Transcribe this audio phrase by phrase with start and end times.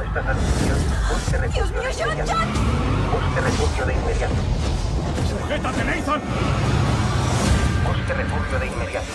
[0.00, 0.78] esta transmisión,
[1.10, 2.42] busque refugio de inmediato.
[3.12, 4.34] Busque refugio de inmediato.
[5.28, 6.20] ¡Sujétate, Nathan!
[7.86, 9.06] Busque refugio de inmediato.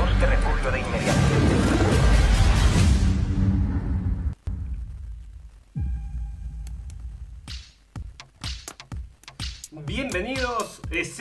[0.00, 1.81] Busque refugio de inmediato.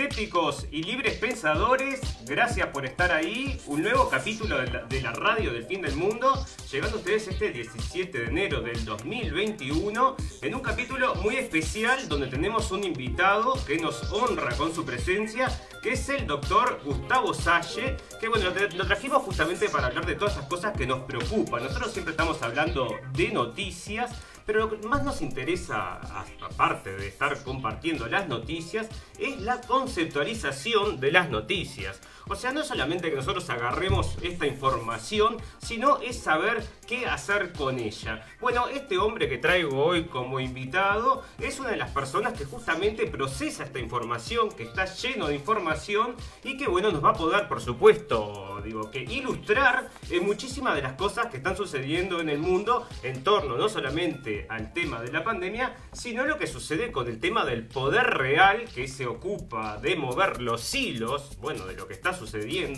[0.05, 2.01] Escépticos y libres pensadores.
[2.25, 3.59] Gracias por estar ahí.
[3.67, 6.43] Un nuevo capítulo de la, de la radio del fin del mundo.
[6.71, 10.15] Llegando a ustedes este 17 de enero del 2021.
[10.41, 15.49] En un capítulo muy especial donde tenemos un invitado que nos honra con su presencia.
[15.83, 17.97] Que es el doctor Gustavo Salle.
[18.19, 21.01] Que bueno, lo, tra- lo trajimos justamente para hablar de todas esas cosas que nos
[21.01, 21.63] preocupan.
[21.63, 24.09] Nosotros siempre estamos hablando de noticias.
[24.45, 25.99] Pero lo que más nos interesa,
[26.41, 28.87] aparte de estar compartiendo las noticias,
[29.19, 31.99] es la conceptualización de las noticias.
[32.31, 37.77] O sea, no solamente que nosotros agarremos esta información, sino es saber qué hacer con
[37.77, 38.25] ella.
[38.39, 43.05] Bueno, este hombre que traigo hoy como invitado es una de las personas que justamente
[43.07, 47.49] procesa esta información, que está lleno de información y que bueno, nos va a poder,
[47.49, 52.39] por supuesto, digo, que ilustrar en muchísimas de las cosas que están sucediendo en el
[52.39, 57.09] mundo en torno no solamente al tema de la pandemia, sino lo que sucede con
[57.09, 61.89] el tema del poder real que se ocupa de mover los hilos, bueno, de lo
[61.89, 62.20] que está sucediendo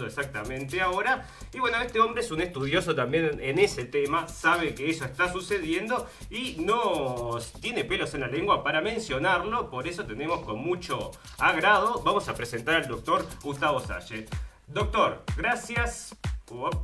[0.05, 1.27] exactamente ahora.
[1.53, 5.31] Y bueno, este hombre es un estudioso también en ese tema, sabe que eso está
[5.31, 11.11] sucediendo y no tiene pelos en la lengua para mencionarlo, por eso tenemos con mucho
[11.37, 14.25] agrado, vamos a presentar al doctor Gustavo Salle.
[14.67, 16.15] Doctor, gracias.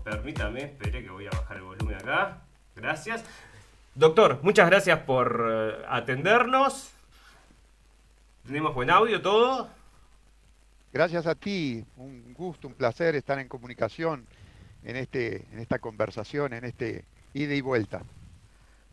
[0.03, 2.41] Permítame, espere que voy a bajar el volumen acá.
[2.75, 3.23] Gracias.
[3.93, 6.89] Doctor, muchas gracias por eh, atendernos.
[8.45, 9.69] Tenemos buen audio, todo.
[10.91, 14.25] Gracias a ti, un gusto, un placer estar en comunicación
[14.83, 18.01] en, este, en esta conversación, en este ida y vuelta.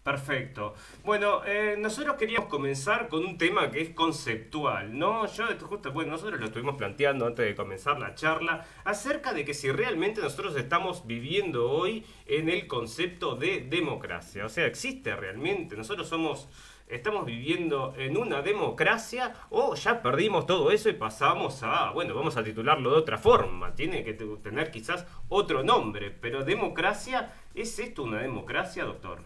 [0.06, 0.74] Perfecto.
[1.04, 5.26] Bueno, eh, nosotros queríamos comenzar con un tema que es conceptual, ¿no?
[5.26, 9.52] Yo, justo, bueno, nosotros lo estuvimos planteando antes de comenzar la charla, acerca de que
[9.52, 14.46] si realmente nosotros estamos viviendo hoy en el concepto de democracia.
[14.46, 15.76] O sea, ¿existe realmente?
[15.76, 16.46] Nosotros somos,
[16.88, 22.36] estamos viviendo en una democracia o ya perdimos todo eso y pasamos a, bueno, vamos
[22.36, 23.74] a titularlo de otra forma.
[23.74, 29.20] Tiene que te- tener quizás otro nombre, pero democracia, ¿es esto una democracia, doctor?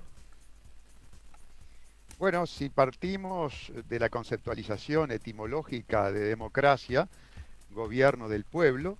[2.18, 7.08] Bueno, si partimos de la conceptualización etimológica de democracia,
[7.70, 8.98] gobierno del pueblo,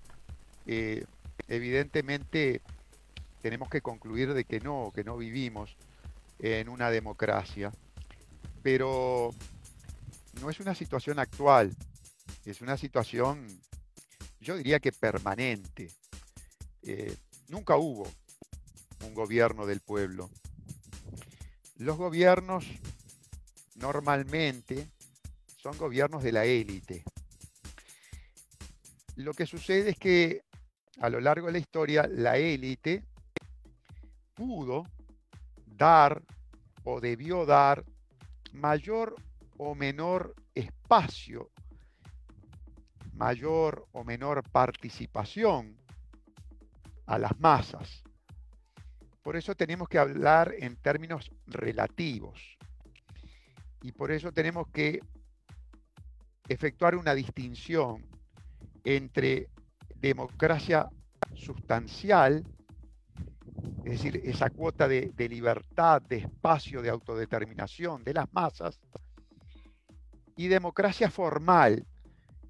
[0.66, 1.04] eh,
[1.48, 2.62] evidentemente
[3.42, 5.77] tenemos que concluir de que no, que no vivimos
[6.38, 7.72] en una democracia,
[8.62, 9.34] pero
[10.41, 11.75] no es una situación actual,
[12.44, 13.47] es una situación,
[14.41, 15.88] yo diría que permanente.
[16.82, 17.16] Eh,
[17.48, 18.09] nunca hubo
[19.04, 20.31] un gobierno del pueblo.
[21.76, 22.66] Los gobiernos
[23.76, 24.91] normalmente
[25.56, 27.04] son gobiernos de la élite.
[29.16, 30.42] Lo que sucede es que
[31.00, 33.04] a lo largo de la historia la élite
[34.34, 34.84] pudo
[35.66, 36.22] dar
[36.84, 37.84] o debió dar
[38.53, 39.15] mayor
[39.56, 41.50] o menor espacio,
[43.12, 45.77] mayor o menor participación
[47.06, 48.03] a las masas.
[49.22, 52.56] Por eso tenemos que hablar en términos relativos
[53.83, 55.00] y por eso tenemos que
[56.49, 58.06] efectuar una distinción
[58.84, 59.49] entre
[59.97, 60.89] democracia
[61.34, 62.44] sustancial,
[63.84, 68.78] es decir, esa cuota de, libertad, de espacio, de autodeterminación de las masas,
[70.36, 71.86] y democracia formal,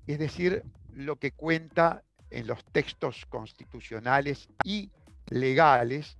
[0.06, 4.90] es decir, lo que cuenta en los textos constitucionales y
[5.28, 6.18] legales,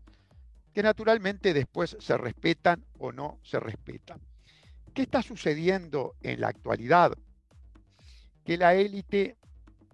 [0.72, 4.20] que naturalmente después se respetan o no se respetan.
[4.94, 7.12] ¿Qué está sucediendo en la actualidad?
[8.44, 9.36] Que la élite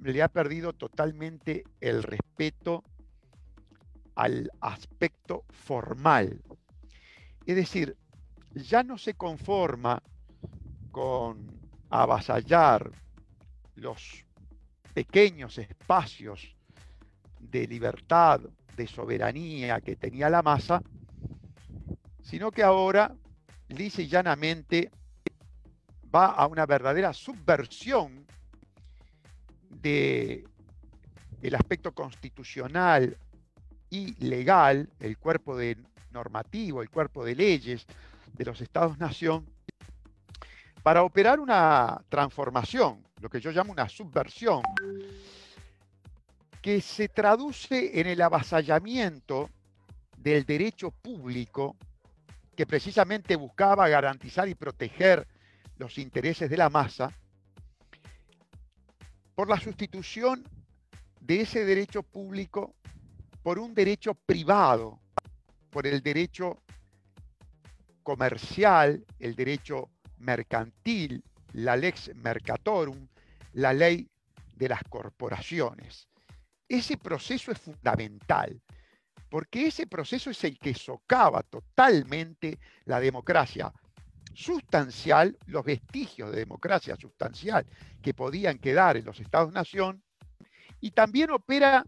[0.00, 2.84] le ha perdido totalmente el respeto
[4.16, 6.42] al aspecto formal.
[7.46, 7.96] Es decir,
[8.54, 10.02] ya no se conforma
[10.90, 11.46] con
[11.90, 12.90] avasallar
[13.76, 14.24] los
[14.94, 16.56] pequeños espacios
[17.38, 18.40] de libertad,
[18.76, 20.82] de soberanía que tenía la masa,
[22.22, 23.14] sino que ahora
[23.68, 24.90] lisa y llanamente
[26.14, 28.26] va a una verdadera subversión
[29.68, 30.44] de
[31.42, 33.16] el aspecto constitucional
[34.20, 35.76] legal, el cuerpo de
[36.10, 37.86] normativo, el cuerpo de leyes
[38.32, 39.46] de los estados-nación,
[40.82, 44.62] para operar una transformación, lo que yo llamo una subversión,
[46.62, 49.50] que se traduce en el avasallamiento
[50.16, 51.76] del derecho público
[52.56, 55.26] que precisamente buscaba garantizar y proteger
[55.78, 57.12] los intereses de la masa,
[59.34, 60.42] por la sustitución
[61.20, 62.74] de ese derecho público
[63.46, 64.98] por un derecho privado,
[65.70, 66.64] por el derecho
[68.02, 71.22] comercial, el derecho mercantil,
[71.52, 73.06] la lex mercatorum,
[73.52, 74.10] la ley
[74.56, 76.08] de las corporaciones.
[76.68, 78.60] Ese proceso es fundamental,
[79.30, 83.72] porque ese proceso es el que socava totalmente la democracia
[84.34, 87.64] sustancial, los vestigios de democracia sustancial
[88.02, 90.02] que podían quedar en los Estados-nación,
[90.80, 91.84] y también opera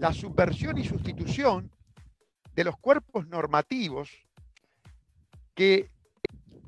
[0.00, 1.70] la subversión y sustitución
[2.54, 4.10] de los cuerpos normativos
[5.54, 5.90] que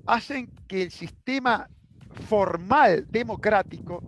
[0.05, 1.67] hacen que el sistema
[2.29, 4.03] formal democrático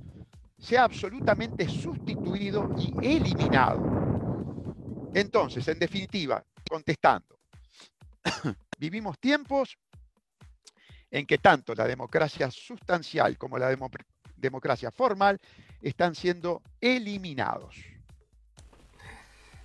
[0.58, 3.80] sea absolutamente sustituido y eliminado.
[5.14, 7.38] Entonces, en definitiva, contestando,
[8.78, 9.78] vivimos tiempos
[11.10, 13.74] en que tanto la democracia sustancial como la
[14.36, 15.40] democracia formal
[15.80, 17.93] están siendo eliminados.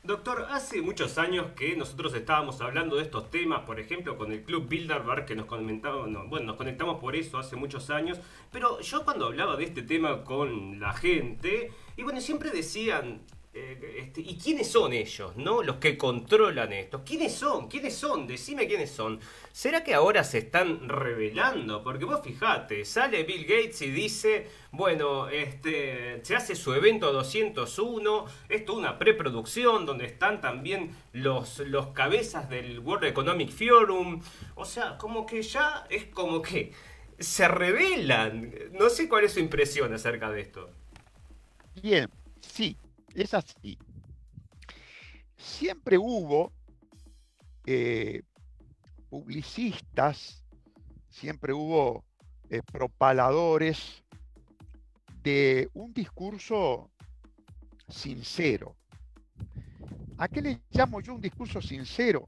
[0.02, 4.44] Doctor, hace muchos años que nosotros estábamos hablando de estos temas, por ejemplo, con el
[4.44, 8.18] Club Bilderberg, que nos bueno, nos conectamos por eso hace muchos años,
[8.50, 13.20] pero yo cuando hablaba de este tema con la gente, y bueno, siempre decían,
[13.52, 15.64] eh, este, ¿Y quiénes son ellos, no?
[15.64, 17.04] Los que controlan esto.
[17.04, 17.68] ¿Quiénes son?
[17.68, 18.28] ¿Quiénes son?
[18.28, 19.20] Decime quiénes son.
[19.52, 21.84] ¿Será que ahora se están revelando?
[21.84, 28.26] Porque vos fijate, sale Bill Gates y dice, bueno, este, se hace su evento 201,
[28.50, 34.22] esto es una preproducción donde están también los, los cabezas del World Economic Forum.
[34.56, 36.72] O sea, como que ya es como que
[37.18, 38.54] se revelan.
[38.74, 40.70] No sé cuál es su impresión acerca de esto.
[41.82, 42.10] Bien,
[42.42, 42.76] sí,
[43.16, 43.78] es así.
[45.36, 46.52] Siempre hubo
[47.66, 48.24] eh,
[49.10, 50.44] publicistas,
[51.10, 52.04] siempre hubo
[52.50, 54.04] eh, propaladores
[55.24, 56.92] de un discurso
[57.88, 58.76] sincero.
[60.18, 62.26] ¿A qué le llamo yo un discurso sincero?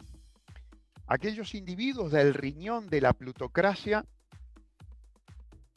[1.08, 4.06] Aquellos individuos del riñón de la plutocracia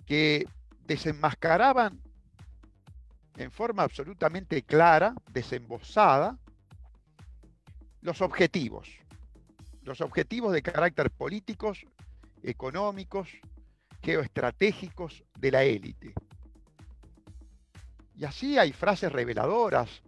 [0.06, 0.47] que
[0.87, 2.01] desenmascaraban
[3.36, 6.38] en forma absolutamente clara, desembosada,
[8.00, 8.88] los objetivos,
[9.82, 11.84] los objetivos de carácter políticos,
[12.42, 13.28] económicos,
[14.02, 16.14] geoestratégicos de la élite.
[18.16, 20.02] Y así hay frases reveladoras,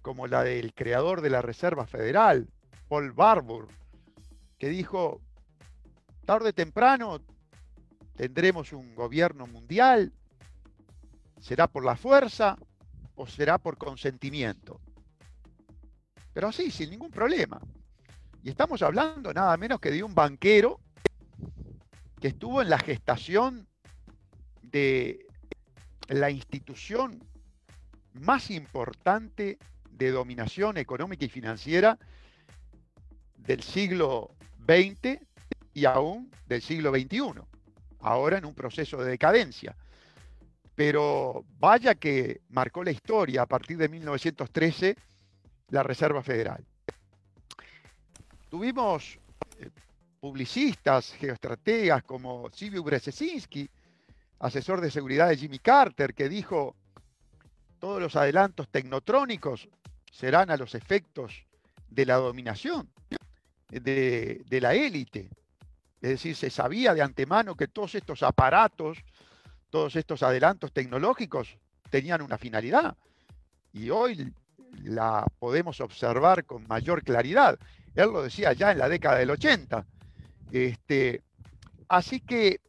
[0.00, 2.48] como la del creador de la Reserva Federal,
[2.88, 3.68] Paul Barbour,
[4.58, 5.20] que dijo,
[6.24, 7.20] tarde o temprano
[8.14, 10.12] tendremos un gobierno mundial
[11.40, 12.56] ¿Será por la fuerza
[13.14, 14.80] o será por consentimiento?
[16.32, 17.60] Pero así, sin ningún problema.
[18.42, 20.80] Y estamos hablando nada menos que de un banquero
[22.20, 23.66] que estuvo en la gestación
[24.62, 25.26] de
[26.08, 27.22] la institución
[28.14, 29.58] más importante
[29.90, 31.98] de dominación económica y financiera
[33.36, 34.34] del siglo
[34.66, 35.20] XX
[35.74, 37.42] y aún del siglo XXI,
[38.00, 39.76] ahora en un proceso de decadencia
[40.76, 44.94] pero vaya que marcó la historia a partir de 1913
[45.70, 46.62] la Reserva Federal.
[48.50, 49.18] Tuvimos
[49.58, 49.70] eh,
[50.20, 53.68] publicistas, geoestrategas como Silvio Brzezinski,
[54.38, 56.76] asesor de seguridad de Jimmy Carter, que dijo,
[57.80, 59.68] todos los adelantos tecnotrónicos
[60.12, 61.46] serán a los efectos
[61.88, 62.90] de la dominación
[63.70, 65.30] de, de la élite.
[66.02, 68.98] Es decir, se sabía de antemano que todos estos aparatos
[69.70, 71.56] todos estos adelantos tecnológicos
[71.90, 72.96] tenían una finalidad
[73.72, 74.32] y hoy
[74.84, 77.58] la podemos observar con mayor claridad.
[77.94, 79.84] Él lo decía ya en la década del 80.
[80.52, 81.22] Este,
[81.88, 82.60] así que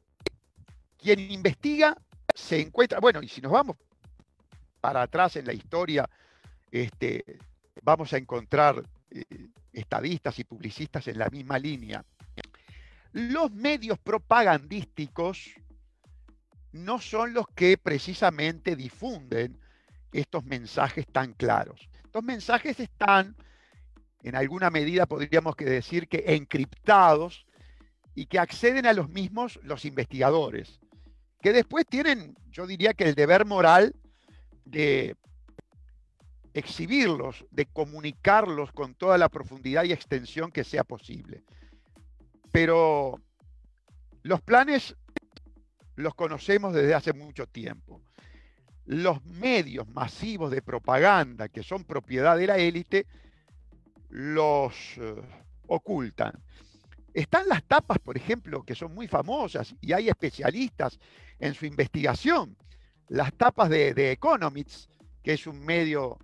[0.97, 1.97] quien investiga
[2.33, 3.77] se encuentra, bueno, y si nos vamos
[4.81, 6.09] para atrás en la historia,
[6.71, 7.23] este,
[7.83, 9.23] vamos a encontrar eh,
[9.73, 12.03] estadistas y publicistas en la misma línea.
[13.13, 15.51] Los medios propagandísticos
[16.77, 19.59] no son los que precisamente difunden
[20.11, 21.89] estos mensajes tan claros.
[22.03, 23.35] Estos mensajes están,
[24.23, 27.45] en alguna medida podríamos decir que encriptados
[28.15, 30.79] y que acceden a los mismos los investigadores,
[31.41, 33.95] que después tienen, yo diría que el deber moral
[34.65, 35.15] de
[36.53, 41.43] exhibirlos, de comunicarlos con toda la profundidad y extensión que sea posible.
[42.51, 43.21] Pero
[44.23, 44.95] los planes
[45.97, 48.01] los conocemos desde hace mucho tiempo.
[48.85, 53.07] Los medios masivos de propaganda que son propiedad de la élite
[54.09, 55.15] los eh,
[55.67, 56.31] ocultan.
[57.13, 60.99] están las tapas, por ejemplo, que son muy famosas y hay especialistas
[61.39, 62.55] en su investigación.
[63.09, 64.89] Las tapas de, de Economics,
[65.23, 66.19] que es un medio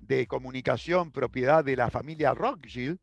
[0.00, 2.98] de comunicación propiedad de la familia Rothschild,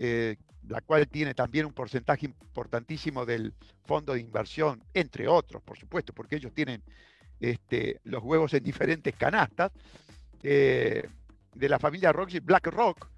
[0.00, 0.36] eh,
[0.68, 6.12] la cual tiene también un porcentaje importantísimo del fondo de inversión, entre otros, por supuesto,
[6.12, 6.82] porque ellos tienen
[7.40, 9.72] este, los huevos en diferentes canastas,
[10.42, 11.08] eh,
[11.54, 13.08] de la familia Rothschild, BlackRock,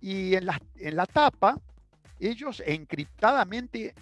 [0.00, 1.58] y en la, en la tapa,
[2.18, 3.94] ellos encriptadamente,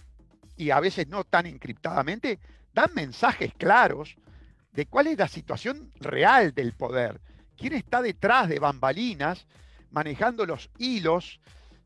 [0.57, 2.39] y a veces no tan encriptadamente,
[2.73, 4.17] dan mensajes claros
[4.73, 7.21] de cuál es la situación real del poder,
[7.57, 9.47] quién está detrás de bambalinas,
[9.91, 11.41] manejando los hilos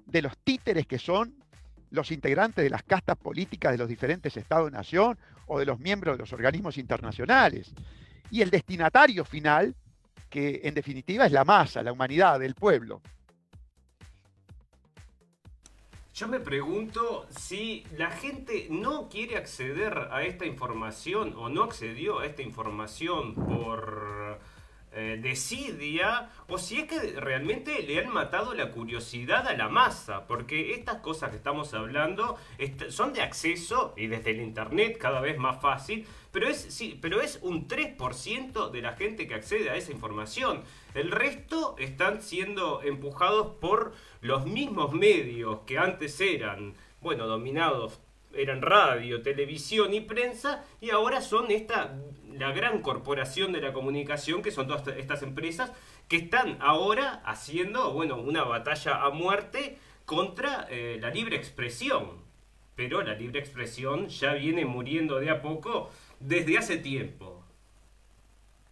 [0.07, 1.35] de los títeres que son
[1.91, 6.23] los integrantes de las castas políticas de los diferentes estados-nación o de los miembros de
[6.23, 7.73] los organismos internacionales.
[8.31, 9.75] Y el destinatario final,
[10.31, 13.03] que en definitiva es la masa, la humanidad, el pueblo.
[16.15, 22.21] Yo me pregunto si la gente no quiere acceder a esta información o no accedió
[22.21, 24.39] a esta información por
[24.95, 25.21] eh,
[26.49, 30.97] o si es que realmente le han matado la curiosidad a la masa, porque estas
[30.97, 32.37] cosas que estamos hablando
[32.89, 37.21] son de acceso y desde el internet cada vez más fácil, pero es, sí, pero
[37.21, 40.63] es un 3% de la gente que accede a esa información.
[40.95, 48.01] El resto están siendo empujados por los mismos medios que antes eran, bueno, dominados
[48.35, 51.95] eran radio, televisión y prensa, y ahora son esta
[52.39, 55.73] la gran corporación de la comunicación, que son todas estas empresas,
[56.09, 62.23] que están ahora haciendo, bueno, una batalla a muerte contra eh, la libre expresión.
[62.75, 67.45] Pero la libre expresión ya viene muriendo de a poco desde hace tiempo.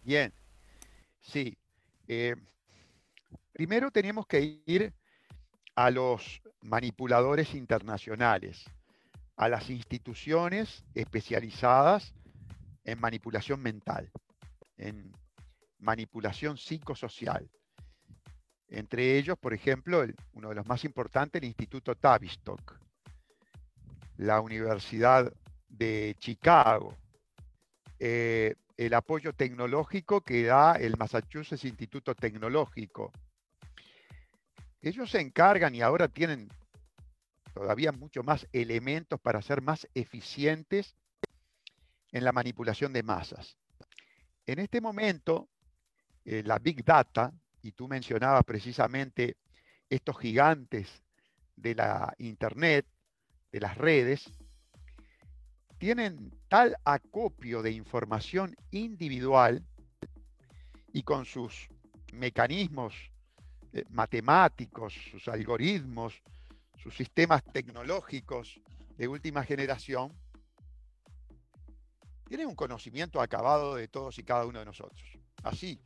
[0.03, 0.33] Bien,
[1.19, 1.55] sí.
[2.07, 2.35] Eh,
[3.53, 4.91] primero tenemos que ir
[5.75, 8.65] a los manipuladores internacionales
[9.35, 12.13] a las instituciones especializadas
[12.83, 14.11] en manipulación mental,
[14.77, 15.11] en
[15.79, 17.49] manipulación psicosocial.
[18.67, 22.79] Entre ellos, por ejemplo, uno de los más importantes, el Instituto Tavistock,
[24.17, 25.33] la Universidad
[25.67, 26.95] de Chicago,
[27.99, 33.11] eh, el apoyo tecnológico que da el Massachusetts Instituto Tecnológico.
[34.81, 36.47] Ellos se encargan y ahora tienen
[37.53, 40.95] todavía mucho más elementos para ser más eficientes
[42.11, 43.57] en la manipulación de masas.
[44.45, 45.49] En este momento,
[46.25, 47.31] eh, la Big Data,
[47.61, 49.37] y tú mencionabas precisamente
[49.89, 51.03] estos gigantes
[51.55, 52.85] de la Internet,
[53.51, 54.31] de las redes,
[55.77, 59.63] tienen tal acopio de información individual
[60.93, 61.67] y con sus
[62.13, 62.93] mecanismos
[63.73, 66.21] eh, matemáticos, sus algoritmos,
[66.81, 68.59] sus sistemas tecnológicos
[68.97, 70.11] de última generación,
[72.27, 75.03] tienen un conocimiento acabado de todos y cada uno de nosotros.
[75.43, 75.79] Así,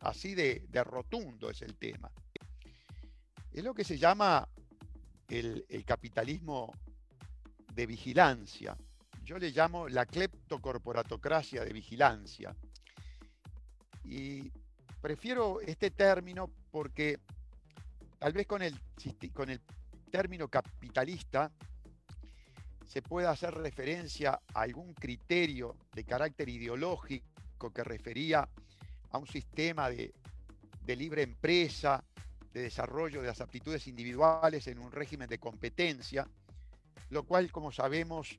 [0.00, 2.10] así de, rotundo es el tema.
[3.52, 4.48] Es lo que se llama
[5.28, 6.72] el, capitalismo
[7.74, 8.76] de vigilancia.
[9.24, 12.56] Yo le llamo la cleptocorporatocracia de vigilancia.
[14.04, 14.50] Y
[15.02, 17.18] prefiero este término porque
[18.18, 18.80] tal vez con el
[20.08, 21.50] término capitalista
[22.86, 28.48] se puede hacer referencia a algún criterio de carácter ideológico que refería
[29.10, 30.14] a un sistema de,
[30.84, 32.02] de libre empresa,
[32.52, 36.26] de desarrollo de las aptitudes individuales en un régimen de competencia,
[37.10, 38.38] lo cual, como sabemos,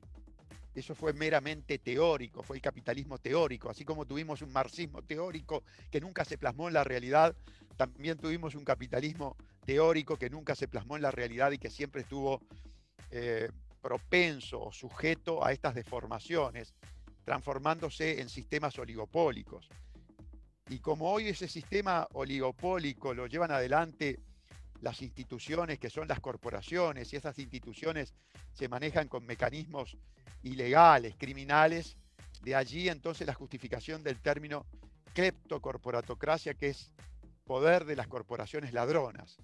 [0.74, 6.00] eso fue meramente teórico, fue el capitalismo teórico, así como tuvimos un marxismo teórico que
[6.00, 7.36] nunca se plasmó en la realidad,
[7.76, 9.36] también tuvimos un capitalismo
[9.70, 12.40] teórico que nunca se plasmó en la realidad y que siempre estuvo
[13.12, 13.48] eh,
[13.80, 16.74] propenso o sujeto a estas deformaciones,
[17.24, 19.68] transformándose en sistemas oligopólicos.
[20.68, 24.18] Y como hoy ese sistema oligopólico lo llevan adelante
[24.80, 28.12] las instituciones que son las corporaciones y esas instituciones
[28.52, 29.96] se manejan con mecanismos
[30.42, 31.96] ilegales, criminales,
[32.42, 34.66] de allí entonces la justificación del término
[35.14, 36.92] cleptocorporatocracia, que es
[37.44, 39.38] poder de las corporaciones ladronas.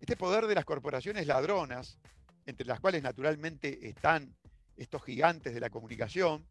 [0.00, 1.98] Este poder de las corporaciones ladronas,
[2.46, 4.34] entre las cuales naturalmente están
[4.76, 6.46] estos gigantes de la comunicación,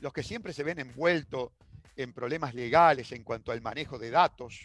[0.00, 1.52] los que siempre se ven envueltos
[1.96, 4.60] en problemas legales en cuanto al manejo de datos,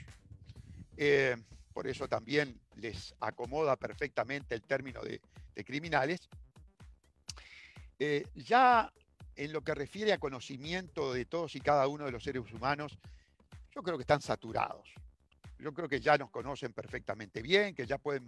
[0.98, 1.38] eh,
[1.74, 5.22] por eso también les acomoda perfectamente el término de,
[5.63, 6.27] criminales,
[7.98, 8.92] eh, ya
[9.36, 12.98] en lo que refiere a conocimiento de todos y cada uno de los seres humanos,
[13.74, 14.94] yo creo que están saturados.
[15.60, 18.24] Yo creo que ya nos conocen perfectamente bien, que ya pueden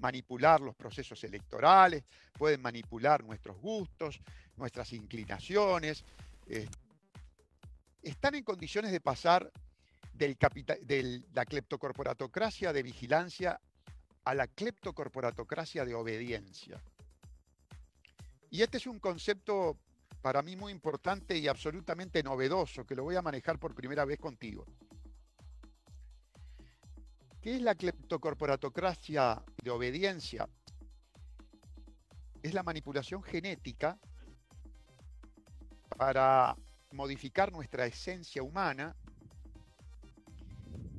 [0.00, 2.04] manipular los procesos electorales,
[2.38, 4.20] pueden manipular nuestros gustos,
[4.56, 6.04] nuestras inclinaciones.
[6.46, 6.68] Eh,
[8.02, 9.50] están en condiciones de pasar
[10.14, 10.36] del
[10.82, 13.60] de la cleptocorporatocracia de vigilancia
[14.24, 16.80] a la cleptocorporatocracia de obediencia.
[18.50, 19.78] Y este es un concepto
[20.20, 24.18] para mí muy importante y absolutamente novedoso, que lo voy a manejar por primera vez
[24.18, 24.64] contigo.
[27.42, 30.48] ¿Qué es la cleptocorporatocracia de obediencia?
[32.40, 33.98] Es la manipulación genética
[35.98, 36.54] para
[36.92, 38.94] modificar nuestra esencia humana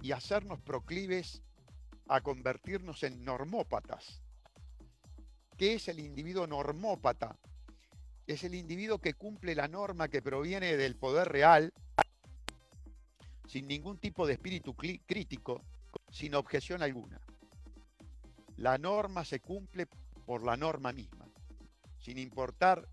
[0.02, 1.42] y hacernos proclives
[2.10, 4.22] a convertirnos en normópatas.
[5.58, 7.40] ¿Qué es el individuo normópata?
[8.28, 11.74] Es el individuo que cumple la norma que proviene del poder real,
[13.48, 15.62] sin ningún tipo de espíritu crítico,
[16.14, 17.20] sin objeción alguna.
[18.56, 19.88] La norma se cumple
[20.26, 21.28] por la norma misma,
[21.98, 22.88] sin importar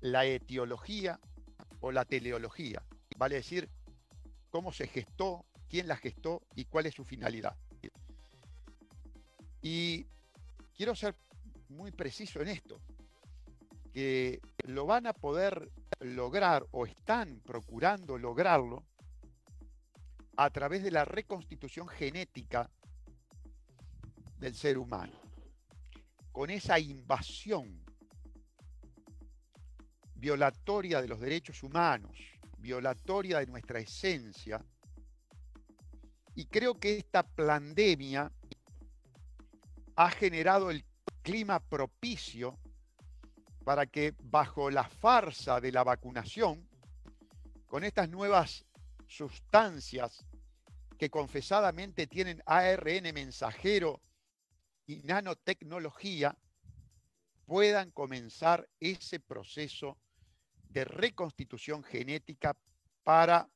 [0.00, 1.20] la etiología
[1.80, 2.82] o la teleología,
[3.18, 3.68] vale decir,
[4.50, 7.54] cómo se gestó, quién la gestó y cuál es su finalidad.
[9.60, 10.06] Y
[10.74, 11.14] quiero ser
[11.68, 12.80] muy preciso en esto,
[13.92, 15.70] que lo van a poder
[16.00, 18.84] lograr o están procurando lograrlo
[20.36, 22.70] a través de la reconstitución genética
[24.38, 25.18] del ser humano,
[26.30, 27.82] con esa invasión
[30.14, 32.18] violatoria de los derechos humanos,
[32.58, 34.62] violatoria de nuestra esencia,
[36.34, 38.30] y creo que esta pandemia
[39.96, 40.84] ha generado el
[41.22, 42.58] clima propicio
[43.64, 46.68] para que bajo la farsa de la vacunación,
[47.66, 48.65] con estas nuevas
[49.06, 50.24] sustancias
[50.98, 54.00] que confesadamente tienen ARN mensajero
[54.86, 56.36] y nanotecnología,
[57.44, 59.98] puedan comenzar ese proceso
[60.68, 62.56] de reconstitución genética
[63.04, 63.48] para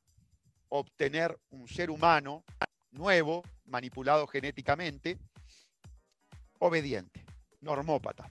[0.69, 2.43] obtener un ser humano
[2.91, 5.17] nuevo, manipulado genéticamente,
[6.59, 7.25] obediente,
[7.59, 8.29] normópata.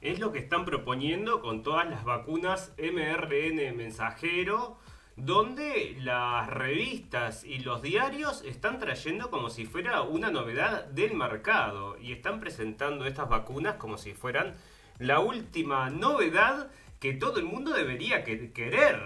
[0.00, 4.78] Es lo que están proponiendo con todas las vacunas mRN mensajero,
[5.16, 11.98] donde las revistas y los diarios están trayendo como si fuera una novedad del mercado
[11.98, 14.54] y están presentando estas vacunas como si fueran
[14.98, 19.00] la última novedad que todo el mundo debería querer.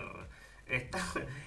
[0.66, 0.98] Está,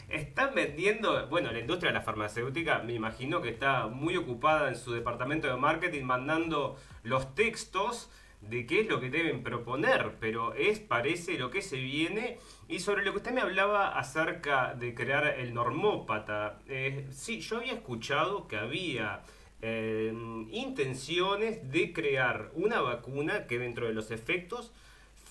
[0.09, 4.75] están vendiendo, bueno, la industria de la farmacéutica me imagino que está muy ocupada en
[4.75, 8.09] su departamento de marketing mandando los textos
[8.41, 12.37] de qué es lo que deben proponer, pero es, parece, lo que se viene.
[12.67, 17.57] Y sobre lo que usted me hablaba acerca de crear el normópata, eh, sí, yo
[17.57, 19.21] había escuchado que había
[19.61, 20.13] eh,
[20.51, 24.71] intenciones de crear una vacuna que dentro de los efectos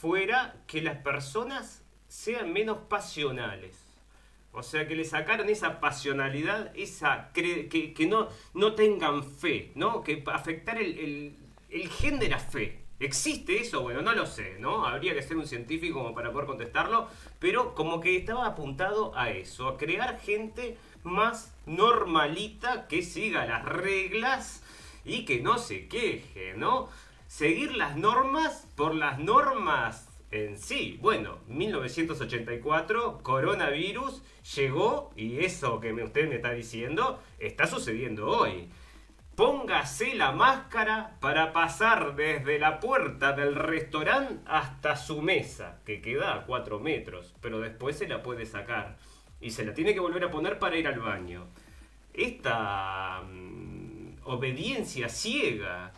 [0.00, 3.84] fuera que las personas sean menos pasionales.
[4.52, 10.02] O sea, que le sacaran esa pasionalidad, esa que, que no, no tengan fe, ¿no?
[10.02, 11.36] Que afectar el, el,
[11.70, 12.87] el gen de la fe.
[13.00, 13.82] ¿Existe eso?
[13.82, 14.84] Bueno, no lo sé, ¿no?
[14.84, 17.08] Habría que ser un científico como para poder contestarlo,
[17.38, 23.64] pero como que estaba apuntado a eso, a crear gente más normalita que siga las
[23.64, 24.62] reglas
[25.04, 26.88] y que no se queje, ¿no?
[27.28, 30.98] Seguir las normas por las normas en sí.
[31.00, 34.22] Bueno, 1984, coronavirus
[34.56, 38.68] llegó y eso que usted me está diciendo está sucediendo hoy.
[39.38, 46.34] Póngase la máscara para pasar desde la puerta del restaurante hasta su mesa, que queda
[46.34, 48.98] a 4 metros, pero después se la puede sacar
[49.40, 51.46] y se la tiene que volver a poner para ir al baño.
[52.12, 55.92] Esta mm, obediencia ciega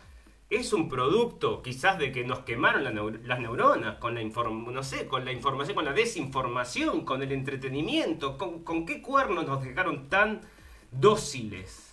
[0.51, 2.83] es un producto quizás de que nos quemaron
[3.23, 8.37] las neuronas con la, no sé, con la información, con la desinformación, con el entretenimiento.
[8.37, 10.41] ¿Con, ¿Con qué cuernos nos dejaron tan
[10.91, 11.90] dóciles?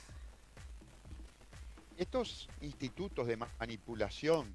[1.98, 4.54] Estos institutos de manipulación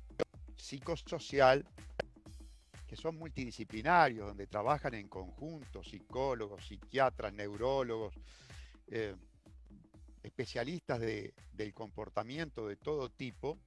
[0.55, 1.65] psicosocial,
[2.87, 8.13] que son multidisciplinarios, donde trabajan en conjunto psicólogos, psiquiatras, neurólogos,
[8.87, 9.13] eh,
[10.23, 13.57] especialistas del comportamiento de todo tipo,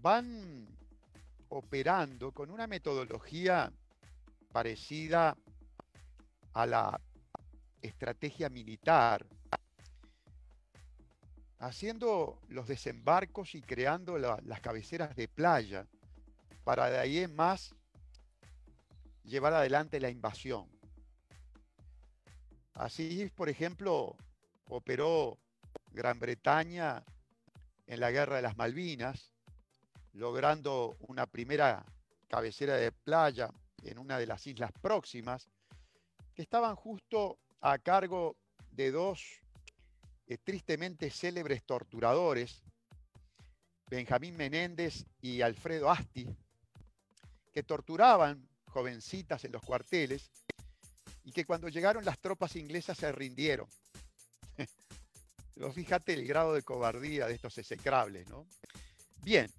[0.00, 0.66] van
[1.50, 3.70] operando con una metodología
[4.50, 5.36] parecida
[6.54, 6.98] a la
[7.82, 9.26] estrategia militar,
[11.66, 15.86] haciendo los desembarcos y creando las cabeceras de playa
[16.62, 17.74] para de ahí en más
[19.22, 20.68] llevar adelante la invasión.
[22.74, 24.14] Así, por ejemplo,
[24.68, 25.38] operó
[25.90, 27.02] Gran Bretaña
[27.86, 29.32] en la Guerra de las Malvinas,
[30.12, 31.84] logrando una primera
[32.28, 33.50] cabecera de playa
[33.84, 35.48] en una de las islas próximas,
[36.34, 38.36] que estaban justo a cargo
[38.70, 39.43] de dos
[40.26, 42.62] eh, tristemente célebres torturadores,
[43.90, 46.26] Benjamín Menéndez y Alfredo Asti,
[47.52, 50.30] que torturaban jovencitas en los cuarteles
[51.24, 53.68] y que cuando llegaron las tropas inglesas se rindieron.
[55.74, 58.46] Fíjate el grado de cobardía de estos execrables, ¿no?
[59.22, 59.50] Bien,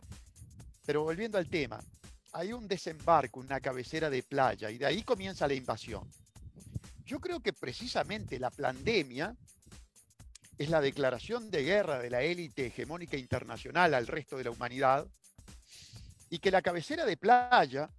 [0.86, 1.80] pero volviendo al tema,
[2.34, 6.10] hay un desembarco, una cabecera de playa, y de ahí comienza la invasión.
[7.06, 9.36] Yo creo que precisamente la pandemia
[10.58, 15.06] es la declaración de guerra de la élite hegemónica internacional al resto de la humanidad,
[16.30, 17.90] y que la cabecera de playa,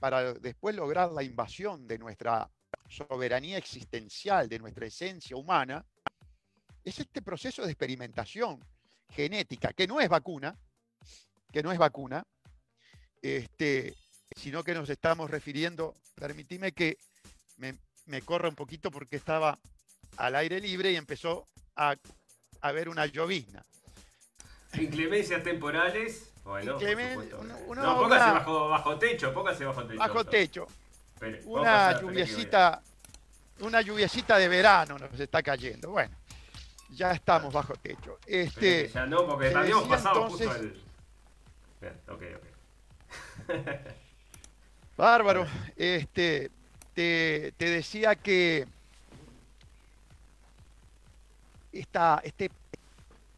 [0.00, 2.48] para después lograr la invasión de nuestra
[2.88, 5.84] soberanía existencial, de nuestra esencia humana,
[6.84, 8.60] es este proceso de experimentación
[9.10, 10.56] genética, que no es vacuna,
[11.52, 12.24] que no es vacuna,
[13.22, 13.94] este,
[14.36, 16.98] sino que nos estamos refiriendo, permitime que
[17.56, 19.58] me, corra un poquito porque estaba
[20.16, 21.96] al aire libre y empezó a,
[22.60, 23.64] a ver una llovizna.
[24.74, 26.32] Inclemencias temporales.
[26.44, 29.98] Bueno, no, póngase bajo, bajo techo, póngase bajo techo.
[29.98, 30.66] Bajo techo.
[31.44, 32.82] una lluviecita,
[33.60, 35.90] una lluviecita de verano nos está cayendo.
[35.90, 36.14] Bueno,
[36.90, 38.18] ya estamos bajo techo.
[38.24, 40.82] Este, ya no, porque habíamos pasado justo el.
[42.08, 42.46] ok, ok.
[44.96, 45.46] Bárbaro.
[45.76, 46.50] Este,
[46.94, 48.66] te, te, decía que
[51.78, 52.50] este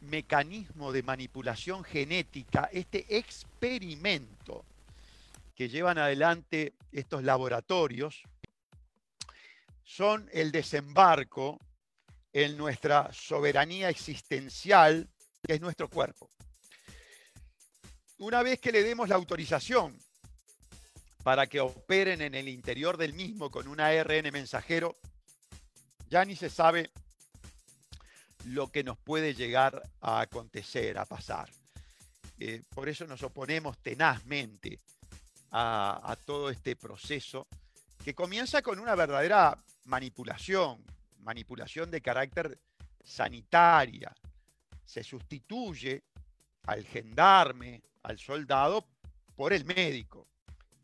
[0.00, 4.64] mecanismo de manipulación genética, este experimento
[5.54, 8.22] que llevan adelante estos laboratorios,
[9.82, 11.58] son el desembarco
[12.32, 15.08] en nuestra soberanía existencial,
[15.42, 16.28] que es nuestro cuerpo.
[18.18, 19.98] Una vez que le demos la autorización
[21.22, 24.96] para que operen en el interior del mismo con un ARN mensajero,
[26.08, 26.90] ya ni se sabe
[28.48, 31.50] lo que nos puede llegar a acontecer, a pasar.
[32.38, 34.78] Eh, por eso nos oponemos tenazmente
[35.50, 37.46] a, todo este proceso
[38.04, 40.84] que comienza con una verdadera manipulación,
[41.20, 42.58] manipulación de carácter
[43.02, 44.14] sanitaria.
[44.84, 46.04] Se sustituye
[46.64, 48.86] al gendarme, al soldado,
[49.34, 50.26] por el médico.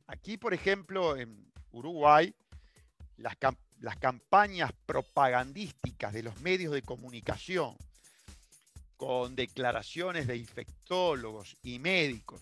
[0.07, 2.35] Aquí, por ejemplo, en Uruguay,
[3.17, 3.37] las,
[3.85, 7.77] las campañas propagandísticas de los medios de comunicación
[8.97, 12.41] con declaraciones de infectólogos y médicos,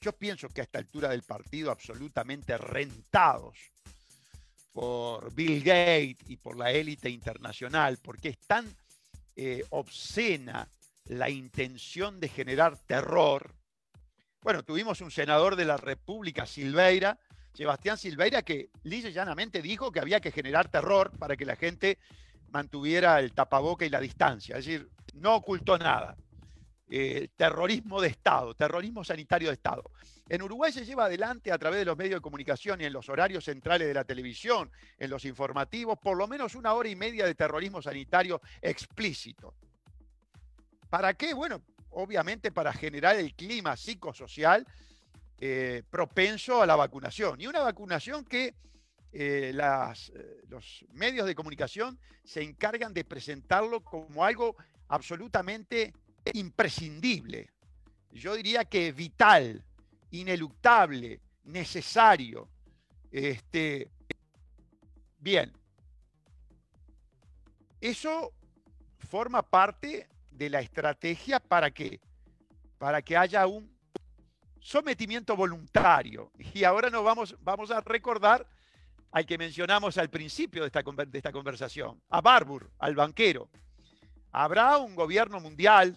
[0.00, 3.58] yo pienso que a esta altura del partido absolutamente rentados
[4.72, 8.64] por Bill Gates y por la élite internacional, porque es tan
[9.34, 10.68] eh, obscena
[11.06, 13.52] la intención de generar terror.
[14.42, 17.18] Bueno, tuvimos un senador de la República, Silveira,
[17.58, 21.98] Sebastián Silveira, que lisa llanamente dijo que había que generar terror para que la gente
[22.50, 24.56] mantuviera el tapaboca y la distancia.
[24.56, 26.16] Es decir, no ocultó nada.
[26.88, 29.90] Eh, terrorismo de Estado, terrorismo sanitario de Estado.
[30.28, 33.08] En Uruguay se lleva adelante a través de los medios de comunicación y en los
[33.08, 37.26] horarios centrales de la televisión, en los informativos, por lo menos una hora y media
[37.26, 39.56] de terrorismo sanitario explícito.
[40.88, 41.34] ¿Para qué?
[41.34, 44.64] Bueno, obviamente para generar el clima psicosocial
[45.40, 47.40] eh, propenso a la vacunación.
[47.40, 48.54] Y una vacunación que
[49.12, 54.56] eh, eh, los medios de comunicación se encargan de presentarlo como algo
[54.88, 55.94] absolutamente
[56.32, 57.50] imprescindible.
[58.10, 59.64] Yo diría que vital,
[60.10, 62.48] ineluctable, necesario.
[63.10, 63.90] Este,
[65.18, 65.52] bien,
[67.80, 68.32] eso
[68.98, 72.00] forma parte de la estrategia para qué?
[72.76, 73.77] Para que haya un
[74.60, 76.32] sometimiento voluntario.
[76.54, 78.46] Y ahora nos vamos, vamos a recordar
[79.10, 83.48] al que mencionamos al principio de esta, de esta conversación, a Barbour, al banquero.
[84.32, 85.96] ¿Habrá un gobierno mundial?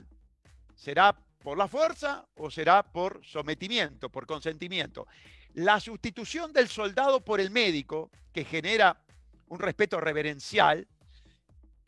[0.76, 5.08] ¿Será por la fuerza o será por sometimiento, por consentimiento?
[5.54, 9.04] La sustitución del soldado por el médico, que genera
[9.48, 10.88] un respeto reverencial,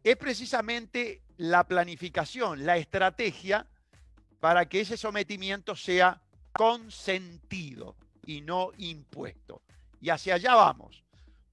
[0.03, 3.65] es precisamente la planificación, la estrategia
[4.41, 6.21] para que ese sometimiento sea
[6.53, 9.61] consentido y no impuesto.
[9.99, 11.03] Y hacia allá vamos.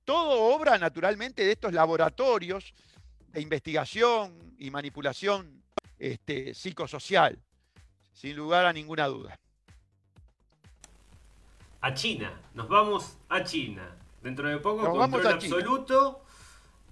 [0.05, 2.75] Todo obra naturalmente de estos laboratorios
[3.29, 5.63] de investigación y manipulación
[5.99, 7.39] este, psicosocial,
[8.13, 9.39] sin lugar a ninguna duda.
[11.83, 13.97] A China, nos vamos a China.
[14.23, 16.25] Dentro de poco, control absoluto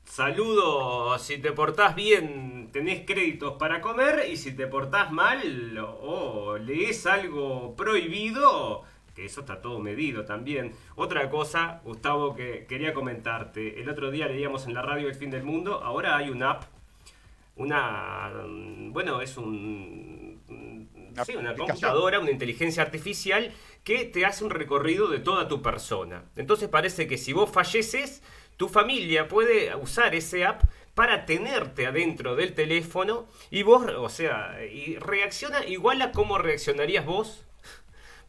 [0.09, 6.59] saludo, si te portás bien tenés créditos para comer y si te portás mal o
[6.59, 8.83] lees algo prohibido,
[9.14, 10.73] que eso está todo medido también.
[10.97, 15.31] Otra cosa, Gustavo, que quería comentarte, el otro día leíamos en la radio El Fin
[15.31, 16.64] del Mundo, ahora hay una app,
[17.57, 18.33] una,
[18.90, 20.40] bueno, es un,
[21.25, 26.25] sí, una computadora, una inteligencia artificial que te hace un recorrido de toda tu persona.
[26.37, 28.23] Entonces parece que si vos falleces,
[28.59, 34.62] tu familia puede usar ese app para tenerte adentro del teléfono y vos, o sea,
[34.64, 37.44] y reacciona igual a cómo reaccionarías vos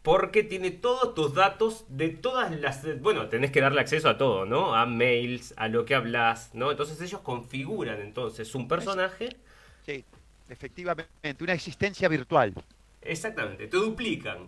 [0.03, 3.01] porque tiene todos tus datos de todas las...
[3.01, 4.75] Bueno, tenés que darle acceso a todo, ¿no?
[4.75, 6.69] A mails, a lo que hablas, ¿no?
[6.69, 9.35] Entonces ellos configuran entonces un personaje.
[9.83, 10.05] Sí,
[10.47, 11.09] efectivamente,
[11.41, 12.53] una existencia virtual.
[13.01, 14.47] Exactamente, te duplican.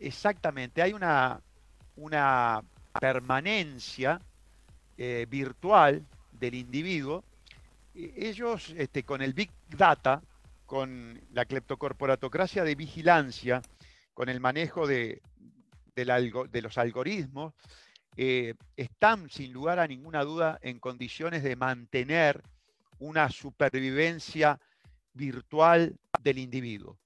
[0.00, 1.40] Exactamente, hay una,
[1.96, 2.60] una
[3.00, 4.20] permanencia
[4.96, 7.24] eh, virtual del individuo,
[7.94, 10.22] ellos este, con el Big Data,
[10.66, 13.62] con la cleptocorporatocracia de vigilancia,
[14.12, 15.22] con el manejo de,
[15.94, 17.54] de los algoritmos,
[18.16, 22.42] eh, están sin lugar a ninguna duda en condiciones de mantener
[23.00, 24.60] una supervivencia
[25.12, 26.96] virtual del individuo.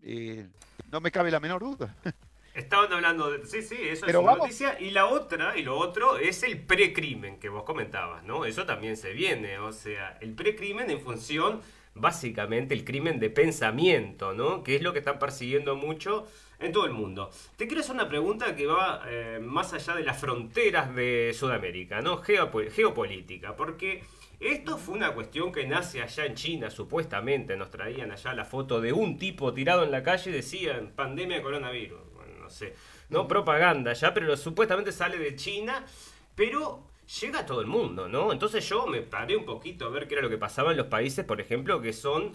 [0.00, 0.48] Eh,
[0.90, 1.94] no me cabe la menor duda.
[2.54, 3.44] Estaban hablando de.
[3.46, 4.80] Sí, sí, eso es una noticia.
[4.80, 8.44] Y la otra, y lo otro, es el precrimen que vos comentabas, ¿no?
[8.44, 9.58] Eso también se viene.
[9.58, 11.60] O sea, el precrimen en función,
[11.94, 14.62] básicamente, el crimen de pensamiento, ¿no?
[14.62, 16.28] Que es lo que están persiguiendo mucho
[16.60, 17.28] en todo el mundo.
[17.56, 22.02] Te quiero hacer una pregunta que va eh, más allá de las fronteras de Sudamérica,
[22.02, 22.18] ¿no?
[22.18, 23.56] geopolítica.
[23.56, 24.04] Porque.
[24.40, 28.80] Esto fue una cuestión que nace allá en China, supuestamente nos traían allá la foto
[28.80, 32.13] de un tipo tirado en la calle y decían pandemia de coronavirus
[33.08, 35.84] no propaganda ya, pero supuestamente sale de China,
[36.34, 36.84] pero
[37.20, 38.32] llega a todo el mundo, ¿no?
[38.32, 40.86] Entonces yo me paré un poquito a ver qué era lo que pasaba en los
[40.86, 42.32] países, por ejemplo, que son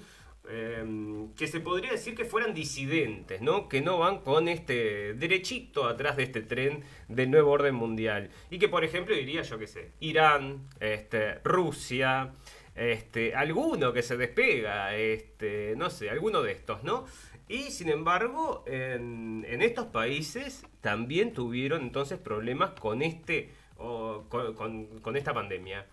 [0.47, 3.67] em, que se podría decir que fueran disidentes, ¿no?
[3.69, 8.29] Que no van con este derechito atrás de este tren del nuevo orden mundial.
[8.49, 12.33] Y que, por ejemplo, diría yo qué sé, Irán, este, Rusia,
[12.75, 17.05] este, alguno que se despega, este, no sé, alguno de estos, ¿no?
[17.49, 25.87] Y sin embargo, en, estos países también tuvieron entonces problemas con, este, con, esta pandemia.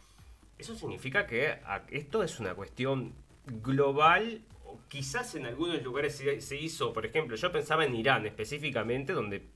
[0.58, 3.14] Eso significa que esto es una cuestión
[3.46, 4.42] global.
[4.88, 9.46] Quizás en algunos lugares se, hizo, por ejemplo, yo pensaba en Irán específicamente, donde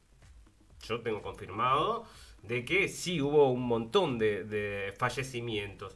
[0.88, 2.06] yo tengo confirmado
[2.42, 5.94] de que sí hubo un montón de fallecimientos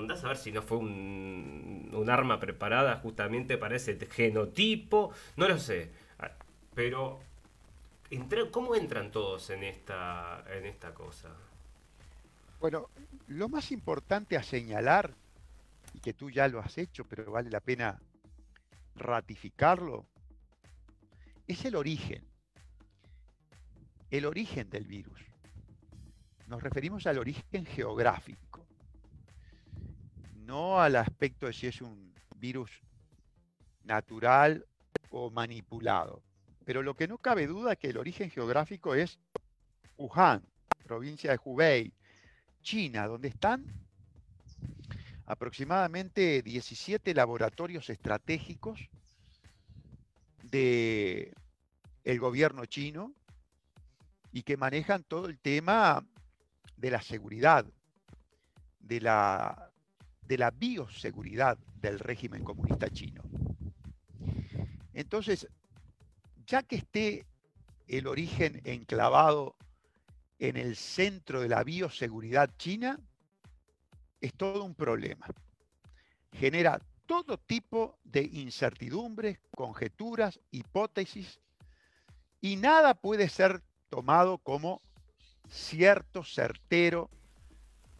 [0.00, 5.58] andás a ver si no fue un, arma preparada justamente para ese genotipo, no lo
[5.58, 5.90] sé.
[6.18, 6.32] Ah,
[6.74, 7.20] pero,
[8.50, 11.30] ¿cómo entran todos en esta, en esta cosa?
[12.60, 12.88] Bueno,
[13.28, 15.14] lo más importante a señalar,
[15.94, 18.00] y que tú ya lo has hecho, pero vale la pena
[18.96, 20.06] ratificarlo,
[21.46, 22.24] es el origen.
[24.10, 25.20] El origen del virus.
[26.46, 28.53] Nos referimos al origen geográfico
[30.44, 32.70] no al aspecto de si es un virus
[33.82, 34.66] natural
[35.10, 36.22] o manipulado.
[36.64, 39.18] Pero lo que no cabe duda es que el origen geográfico es
[39.96, 40.42] Wuhan,
[40.84, 41.92] provincia de Hubei,
[42.62, 43.64] China, donde están
[45.26, 48.88] aproximadamente 17 laboratorios estratégicos
[50.42, 51.32] del
[52.04, 53.14] el gobierno chino
[54.32, 56.04] y que manejan todo el tema
[56.76, 57.64] de la seguridad,
[58.80, 59.70] de la
[60.26, 63.22] de la bioseguridad del régimen comunista chino.
[64.92, 65.48] Entonces,
[66.46, 67.26] ya que esté
[67.88, 69.56] el origen enclavado
[70.38, 72.98] en el centro de la bioseguridad china,
[74.20, 75.26] es todo un problema.
[76.32, 81.40] Genera todo tipo de incertidumbres, conjeturas, hipótesis,
[82.40, 84.80] y nada puede ser tomado como
[85.48, 87.10] cierto, certero,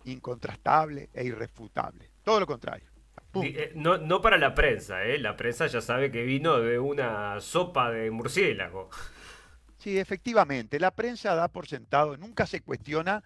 [0.05, 2.14] incontrastable e irrefutable.
[2.25, 2.91] Todo lo contrario.
[3.43, 5.19] Eh, no, no, para la prensa, ¿eh?
[5.19, 8.91] La prensa ya sabe que vino de una sopa de murciélago.
[9.77, 10.79] Sí, efectivamente.
[10.81, 13.23] La prensa da por sentado, nunca se cuestiona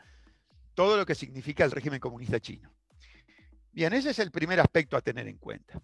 [0.74, 2.72] todo lo que significa el régimen comunista chino.
[3.72, 5.80] Bien, ese es el primer aspecto a tener en cuenta.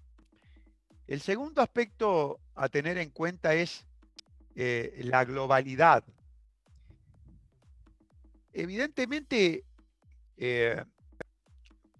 [1.07, 3.87] El segundo aspecto a tener en cuenta es
[4.57, 6.03] eh, la globalidad.
[8.53, 9.65] Evidentemente,
[10.37, 10.83] eh,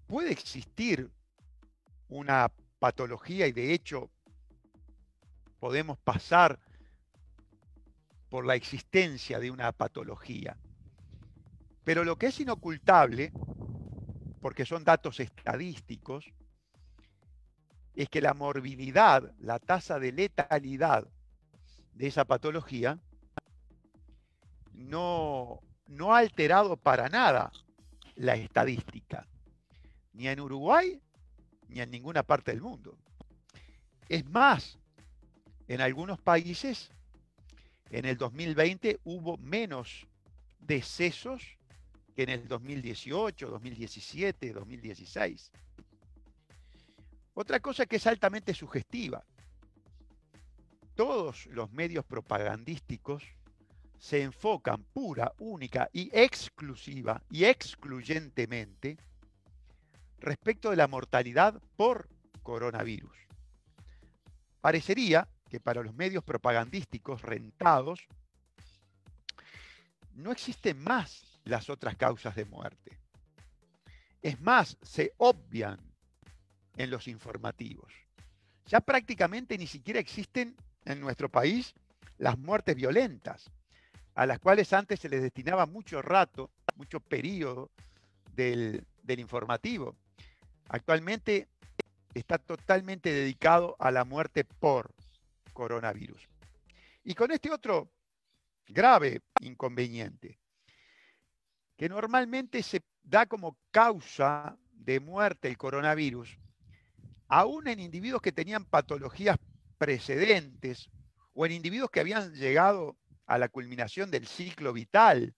[0.07, 1.11] puede existir
[2.09, 4.11] una patología y de hecho
[5.59, 6.59] podemos pasar
[8.29, 10.57] por la existencia de una patología.
[11.85, 13.33] Pero lo que es inocultable
[14.45, 16.31] porque son datos estadísticos,
[17.95, 21.09] es que la morbilidad, la tasa de letalidad
[21.95, 22.99] de esa patología,
[24.75, 27.53] no, no ha alterado para nada
[28.17, 29.27] la estadística,
[30.15, 31.01] ni en Uruguay
[31.69, 32.97] ni en ninguna parte del mundo.
[34.09, 34.79] Es más,
[35.69, 36.91] en algunos países,
[37.91, 40.07] en el 2020 hubo menos
[40.61, 41.43] decesos
[42.15, 45.51] que en el 2018, 2017, 2016.
[47.35, 49.25] Otra cosa que es altamente sugestiva.
[50.95, 53.25] Todos los medios propagandísticos
[53.99, 58.97] se enfocan pura, única y exclusiva y excluyentemente
[60.25, 62.09] respecto de la mortalidad por
[62.43, 63.17] coronavirus.
[64.61, 68.07] Parecería que para los medios propagandísticos rentados
[70.15, 72.99] no existen más las otras causas de muerte.
[74.23, 75.79] Es más, se obvian
[76.77, 77.93] en los informativos.
[78.67, 81.75] Ya prácticamente ni siquiera existen en nuestro país
[82.19, 83.51] las muertes violentas,
[84.15, 87.71] a las cuales antes se les destinaba mucho rato, mucho periodo
[88.35, 89.97] del, del informativo.
[90.69, 91.49] Actualmente
[92.15, 94.95] está totalmente dedicado a la muerte por
[95.53, 96.29] coronavirus.
[97.05, 97.91] Y con este otro
[98.67, 100.39] grave inconveniente,
[101.77, 106.39] que normalmente se da como causa de muerte el coronavirus,
[107.29, 109.39] aún en individuos que tenían patologías
[109.77, 110.89] precedentes
[111.35, 112.97] o en individuos que habían llegado
[113.27, 115.35] a la culminación del ciclo vital.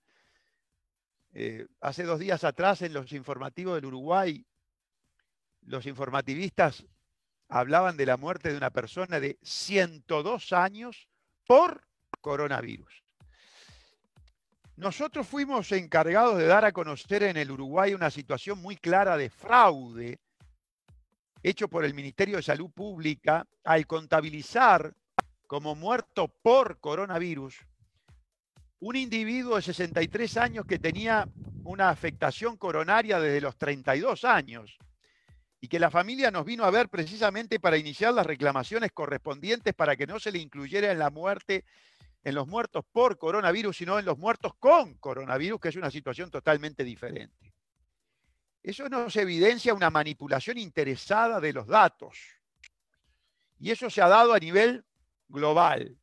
[1.32, 4.46] Eh, hace dos días atrás en los informativos del Uruguay,
[5.66, 6.86] los informativistas
[7.48, 11.08] hablaban de la muerte de una persona de 102 años
[11.46, 11.86] por
[12.20, 13.02] coronavirus.
[14.76, 19.30] Nosotros fuimos encargados de dar a conocer en el Uruguay una situación muy clara de
[19.30, 20.20] fraude
[21.42, 24.92] hecho por el Ministerio de Salud Pública al contabilizar
[25.46, 27.56] como muerto por coronavirus
[28.80, 31.26] un individuo de 63 años que tenía
[31.64, 34.76] una afectación coronaria desde los 32 años
[35.60, 39.96] y que la familia nos vino a ver precisamente para iniciar las reclamaciones correspondientes para
[39.96, 41.64] que no se le incluyera en la muerte,
[42.22, 46.30] en los muertos por coronavirus, sino en los muertos con coronavirus, que es una situación
[46.30, 47.54] totalmente diferente.
[48.62, 52.18] Eso nos evidencia una manipulación interesada de los datos.
[53.58, 54.84] Y eso se ha dado a nivel
[55.28, 55.96] global,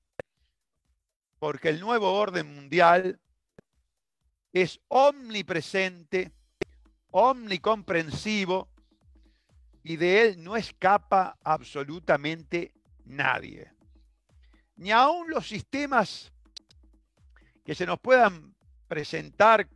[1.39, 3.19] porque el nuevo orden mundial
[4.51, 6.31] es omnipresente,
[7.11, 8.72] omnicomprensivo,
[9.83, 12.73] y de él no escapa absolutamente
[13.05, 13.71] nadie.
[14.77, 16.31] Ni aun los sistemas
[17.65, 18.55] que se nos puedan
[18.87, 19.67] presentar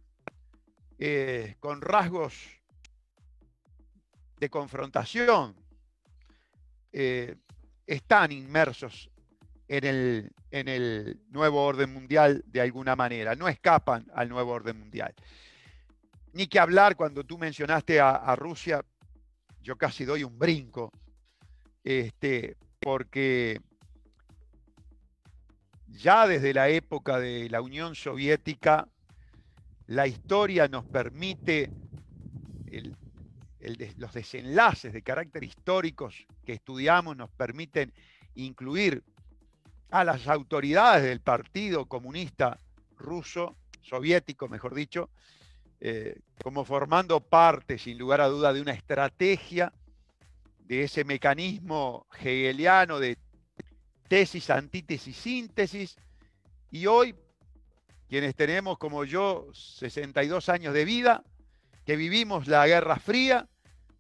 [0.98, 2.34] eh, con rasgos
[4.40, 5.56] de confrontación
[6.92, 7.36] eh,
[7.86, 9.10] están inmersos
[9.68, 14.80] en el, en el nuevo orden mundial de alguna manera, no escapan al nuevo orden
[14.80, 15.14] mundial.
[16.34, 18.84] Ni que hablar cuando tú mencionaste a Rusia,
[19.68, 20.94] yo casi doy un brinco,
[21.84, 23.60] este, porque
[25.90, 28.88] ya desde la época de la Unión Soviética,
[29.88, 31.70] la historia nos permite,
[33.98, 37.92] los desenlaces de carácter históricos que estudiamos nos permiten
[38.36, 39.04] incluir
[39.92, 42.58] a las autoridades del Partido Comunista
[42.96, 45.10] Ruso, soviético, mejor dicho,
[45.80, 49.74] eh, como formando parte, sin lugar a duda, de una estrategia
[50.60, 53.18] de ese mecanismo hegeliano de
[54.08, 55.96] tesis, antítesis, síntesis.
[56.72, 57.16] Y hoy,
[58.10, 61.24] quienes tenemos como yo 62 años de vida,
[61.86, 63.48] que vivimos la Guerra Fría,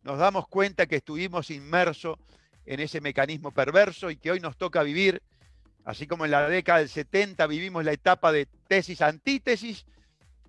[0.03, 2.17] nos damos cuenta que estuvimos inmersos
[2.65, 5.21] en ese mecanismo perverso y que hoy nos toca vivir,
[5.85, 9.85] así como en la década del 70 vivimos la etapa de tesis, antítesis,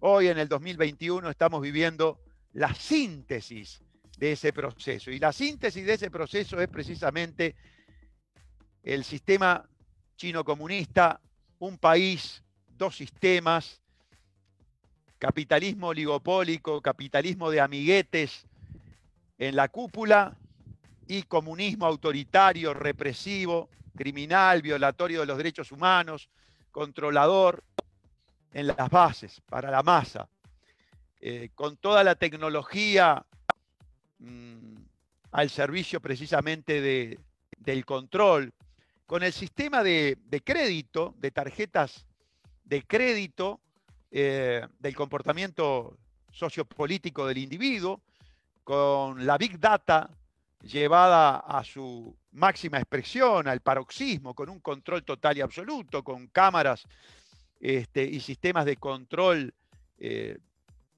[0.01, 2.21] Hoy en el 2021 estamos viviendo
[2.53, 3.83] la síntesis
[4.17, 5.11] de ese proceso.
[5.11, 7.57] Y la síntesis de ese proceso es precisamente
[8.85, 9.69] el sistema
[10.17, 11.21] chino comunista,
[11.59, 13.83] un país, dos sistemas,
[15.19, 18.47] capitalismo oligopólico, capitalismo de amiguetes
[19.37, 20.37] en la cúpula
[21.09, 26.31] y comunismo autoritario, represivo, criminal, violatorio de los derechos humanos,
[26.71, 27.65] controlador,
[28.53, 30.29] en las bases, para la masa,
[31.21, 33.25] eh, con toda la tecnología
[34.19, 34.77] mm,
[35.33, 37.19] al servicio precisamente de,
[37.59, 38.53] del control,
[39.07, 42.07] con el sistema de, crédito, de tarjetas
[42.65, 43.61] de crédito,
[44.11, 45.97] eh, del comportamiento
[46.31, 48.01] sociopolítico del individuo,
[48.65, 50.11] con la Big Data
[50.63, 56.87] llevada a su máxima expresión, al paroxismo, con un control total y absoluto, con cámaras
[57.61, 59.55] este, y sistemas de control
[59.99, 60.39] eh,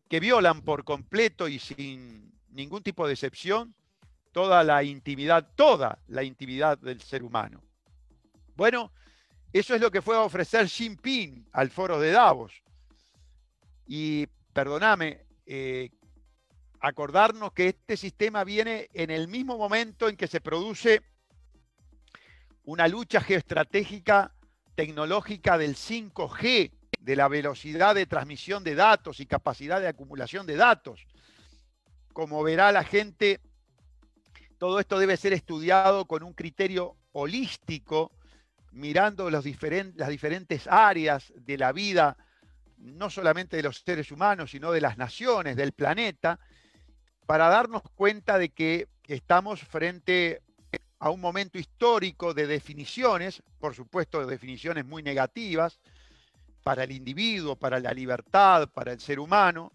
[0.09, 3.75] que violan por completo y sin ningún tipo de excepción
[4.33, 7.63] toda la intimidad, toda la intimidad del ser humano.
[8.57, 8.93] Bueno,
[9.53, 12.53] eso es lo que fue a ofrecer Xi Jinping al foro de Davos.
[13.87, 15.91] Y perdóname, eh,
[16.81, 21.03] acordarnos que este sistema viene en el mismo momento en que se produce
[22.65, 24.33] una lucha geoestratégica
[24.81, 30.57] tecnológica del 5G, de la velocidad de transmisión de datos y capacidad de acumulación de
[30.57, 31.07] datos.
[32.14, 33.41] Como verá la gente,
[34.57, 38.12] todo esto debe ser estudiado con un criterio holístico,
[38.72, 42.16] mirando las diferentes áreas de la vida,
[42.78, 46.41] no solamente de los seres humanos, sino de las naciones, del planeta,
[47.26, 50.41] para darnos cuenta de que estamos frente
[51.01, 55.80] a un momento histórico de definiciones, por supuesto de definiciones muy negativas,
[56.62, 59.72] para el individuo, para la libertad, para el ser humano,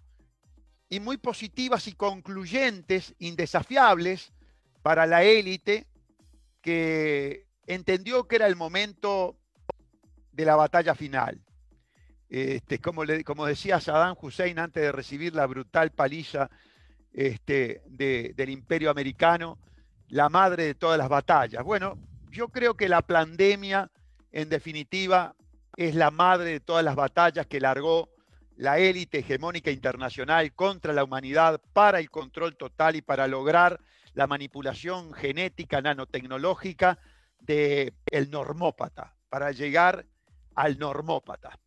[0.88, 4.32] y muy positivas y concluyentes, indesafiables,
[4.84, 5.88] para la élite
[6.61, 9.36] que entendió que era el momento
[10.32, 11.41] de la batalla final.
[12.30, 16.51] Este, como, le, como decía Saddam Hussein antes de recibir la brutal paliza
[17.13, 19.57] este, del imperio americano,
[20.10, 21.64] la madre de todas las batallas.
[21.64, 21.97] Bueno,
[22.32, 23.89] yo creo que la pandemia,
[24.32, 25.36] en definitiva,
[25.78, 28.10] es la madre de todas las batallas que largó
[28.58, 33.80] la élite hegemónica internacional contra la humanidad para el control total y para lograr
[34.14, 36.97] la manipulación genética nanotecnológica
[37.39, 40.06] del el normópata, para llegar
[40.56, 41.60] al normópata.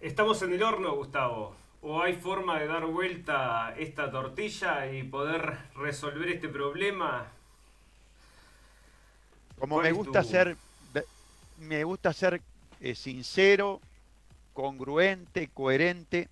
[0.00, 1.65] Estamos en el horno, Gustavo.
[1.88, 7.30] ¿O hay forma de dar vuelta esta tortilla y poder resolver este problema?
[9.56, 10.56] Como me gusta ser,
[11.58, 12.42] me gusta ser
[12.80, 13.80] eh, sincero,
[14.52, 16.28] congruente, coherente,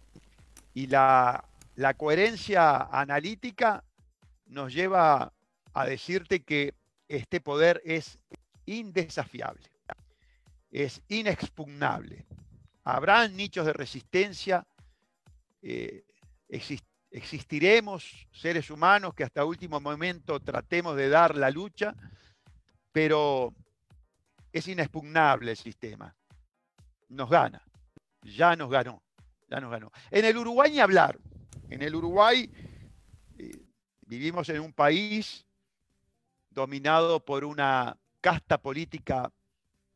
[0.74, 1.44] y la,
[1.76, 3.84] la coherencia analítica
[4.46, 5.32] nos lleva
[5.72, 6.74] a decirte que
[7.06, 8.18] este poder es
[8.66, 9.70] indesafiable,
[10.72, 12.26] es inexpugnable.
[12.82, 14.66] Habrá nichos de resistencia,
[15.66, 16.04] eh,
[17.10, 21.94] existiremos seres humanos que hasta último momento tratemos de dar la lucha,
[22.92, 23.54] pero
[24.52, 26.14] es inexpugnable el sistema.
[27.08, 27.62] Nos gana,
[28.22, 29.02] ya nos ganó,
[29.48, 29.90] ya nos ganó.
[30.10, 31.18] En el Uruguay ni hablar.
[31.70, 32.50] En el Uruguay
[33.38, 33.52] eh,
[34.02, 35.46] vivimos en un país
[36.50, 39.32] dominado por una casta política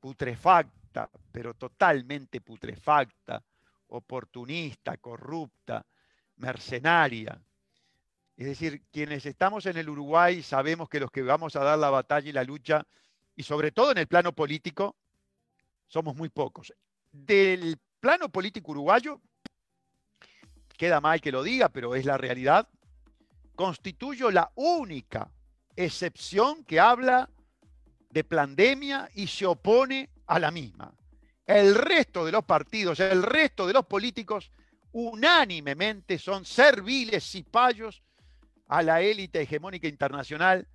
[0.00, 3.42] putrefacta, pero totalmente putrefacta,
[3.88, 5.84] oportunista, corrupta,
[6.36, 7.40] mercenaria.
[8.36, 11.90] Es decir, quienes estamos en el Uruguay sabemos que los que vamos a dar la
[11.90, 12.86] batalla y la lucha,
[13.34, 14.96] y sobre todo en el plano político,
[15.86, 16.72] somos muy pocos.
[17.10, 19.20] Del plano político uruguayo,
[20.76, 22.68] queda mal que lo diga, pero es la realidad,
[23.56, 25.30] constituyo la única
[25.74, 27.28] excepción que habla
[28.10, 30.94] de pandemia y se opone a la misma
[31.48, 34.52] el resto de los partidos, el resto de los políticos,
[34.92, 38.02] unánimemente son serviles y payos
[38.66, 40.68] a la élite hegemónica internacional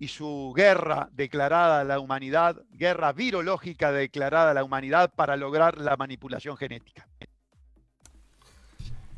[0.00, 5.78] y su guerra declarada a la humanidad, guerra virológica declarada a la humanidad para lograr
[5.78, 7.08] la manipulación genética.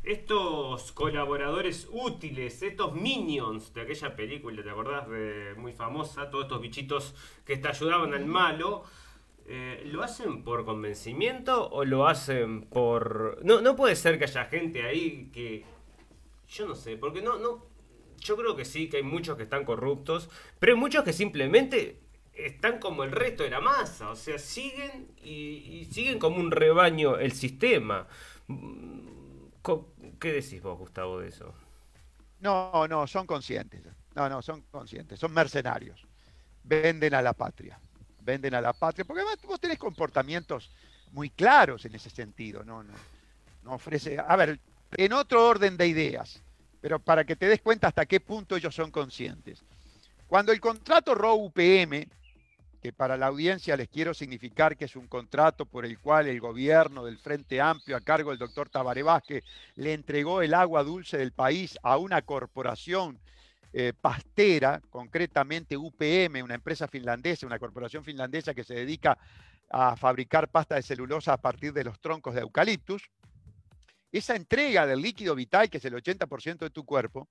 [0.03, 5.09] Estos colaboradores útiles, estos minions de aquella película, ¿te acordás?
[5.09, 8.85] De, muy famosa, todos estos bichitos que te ayudaban al malo,
[9.51, 13.39] eh, ¿Lo hacen por convencimiento o lo hacen por.?
[13.43, 15.65] No, no puede ser que haya gente ahí que.
[16.47, 17.65] Yo no sé, porque no, no.
[18.19, 20.29] Yo creo que sí, que hay muchos que están corruptos,
[20.59, 21.99] pero hay muchos que simplemente
[22.31, 27.17] están como el resto de la masa, o sea, siguen y, siguen como un rebaño
[27.17, 28.07] el sistema.
[30.19, 31.55] ¿Qué decís vos, Gustavo, de eso?
[32.39, 33.81] No, no, son conscientes.
[34.13, 36.05] No, no, son conscientes, son mercenarios.
[36.63, 37.79] Venden a la patria
[38.29, 40.69] venden a la patria, porque vos tenés comportamientos
[41.11, 42.93] muy claros en ese sentido, no, no,
[43.63, 44.59] no ofrece, a ver,
[44.91, 46.41] en otro orden de ideas,
[46.81, 49.63] pero para que te des cuenta hasta qué punto ellos son conscientes.
[50.27, 52.07] Cuando el contrato ROU-UPM,
[52.81, 56.39] que para la audiencia les quiero significar que es un contrato por el cual el
[56.39, 59.43] gobierno del Frente Amplio a cargo del doctor Tabaré Vázquez
[59.75, 63.19] le entregó el agua dulce del país a una corporación
[63.71, 69.17] eh, pastera, concretamente UPM, una empresa finlandesa, una corporación finlandesa que se dedica
[69.69, 73.09] a fabricar pasta de celulosa a partir de los troncos de eucaliptus,
[74.11, 77.27] esa entrega del líquido vital, que es el 80% de tu cuerpo,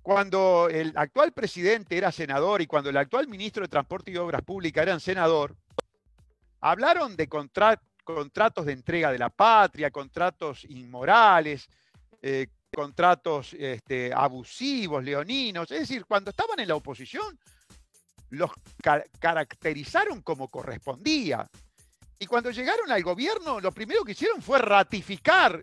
[0.00, 4.42] cuando el actual presidente era senador y cuando el actual ministro de Transporte y Obras
[4.42, 5.54] Públicas eran senador,
[6.60, 11.68] hablaron de contratos de entrega de la patria, contratos inmorales,
[12.20, 15.70] eh, contratos este, abusivos, leoninos.
[15.70, 17.38] Es decir, cuando estaban en la oposición,
[18.30, 18.50] los
[19.20, 21.46] caracterizaron como correspondía.
[22.18, 25.62] Y cuando llegaron al gobierno, lo primero que hicieron fue ratificar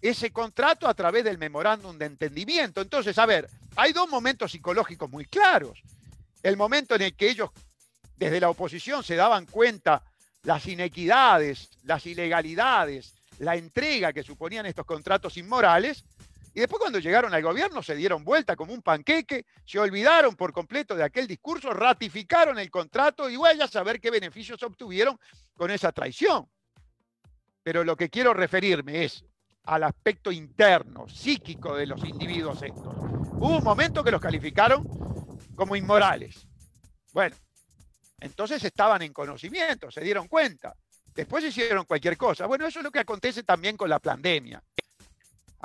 [0.00, 2.80] ese contrato a través del memorándum de entendimiento.
[2.80, 5.80] Entonces, a ver, hay dos momentos psicológicos muy claros.
[6.42, 7.50] El momento en el que ellos,
[8.16, 10.02] desde la oposición, se daban cuenta
[10.42, 16.04] las inequidades, las ilegalidades, la entrega que suponían estos contratos inmorales,
[16.56, 20.54] y después cuando llegaron al gobierno se dieron vuelta como un panqueque, se olvidaron por
[20.54, 25.20] completo de aquel discurso, ratificaron el contrato y vaya a saber qué beneficios obtuvieron
[25.54, 26.48] con esa traición.
[27.62, 29.22] Pero lo que quiero referirme es
[29.64, 32.96] al aspecto interno, psíquico de los individuos estos.
[32.96, 34.82] Hubo un momento que los calificaron
[35.54, 36.48] como inmorales.
[37.12, 37.36] Bueno,
[38.18, 40.74] entonces estaban en conocimiento, se dieron cuenta.
[41.14, 42.46] Después hicieron cualquier cosa.
[42.46, 44.62] Bueno, eso es lo que acontece también con la pandemia.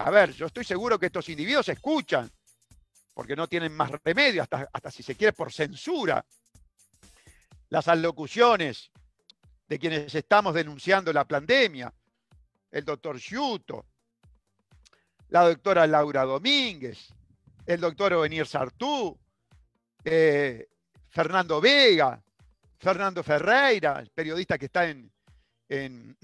[0.04, 2.30] A ver, yo estoy seguro que estos individuos escuchan,
[3.14, 6.26] porque no tienen más remedio, hasta, hasta si se quiere por censura,
[7.70, 8.89] las alocuciones
[9.68, 11.93] de quienes estamos denunciando la pandemia,
[12.72, 13.86] el doctor Sciuto,
[15.30, 17.14] la doctora Laura Domínguez,
[17.68, 19.16] el doctor Ovenir Sartú,
[20.04, 20.68] eh,
[21.10, 22.20] Fernando Vega,
[22.80, 26.18] Fernando Ferreira, el periodista que está en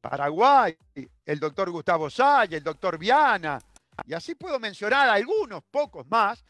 [0.00, 0.76] Paraguay,
[1.24, 3.58] el doctor Gustavo Say, el doctor Viana,
[4.06, 6.44] y así puedo mencionar algunos, pocos más,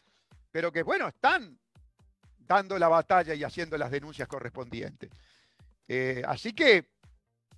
[0.51, 1.57] pero que bueno, están
[2.39, 5.09] dando la batalla y haciendo las denuncias correspondientes.
[5.87, 6.91] Eh, así que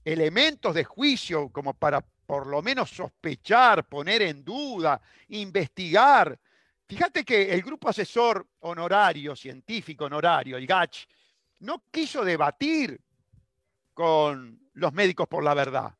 [0.03, 6.39] elementos de juicio como para por lo menos sospechar, poner en duda, investigar.
[6.87, 11.05] Fíjate que el grupo asesor honorario, científico honorario, el GACH,
[11.59, 12.99] no quiso debatir
[13.93, 15.95] con los médicos por la verdad.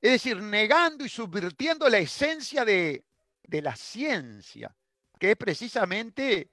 [0.00, 3.04] Es decir, negando y subvirtiendo la esencia de,
[3.42, 4.74] de la ciencia,
[5.18, 6.50] que es precisamente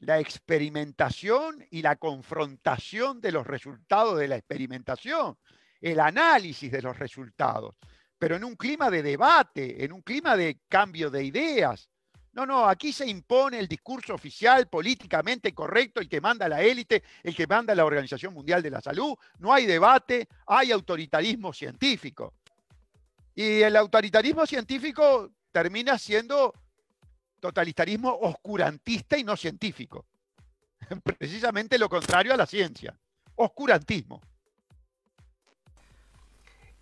[0.00, 5.38] la experimentación y la confrontación de los resultados de la experimentación,
[5.80, 7.74] el análisis de los resultados
[8.24, 11.90] pero en un clima de debate, en un clima de cambio de ideas.
[12.34, 17.04] No, no, aquí se impone el discurso oficial políticamente correcto, el que manda la élite,
[17.22, 19.14] el que manda la Organización Mundial de la Salud.
[19.38, 22.34] No hay debate, hay autoritarismo científico.
[23.36, 26.52] Y el autoritarismo científico termina siendo
[27.38, 30.06] totalitarismo oscurantista y no científico.
[31.18, 32.98] Precisamente lo contrario a la ciencia.
[33.36, 34.20] Oscurantismo.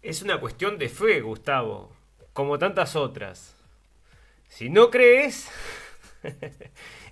[0.00, 1.92] Es una cuestión de fe, Gustavo,
[2.32, 3.61] como tantas otras.
[4.54, 5.48] Si no crees,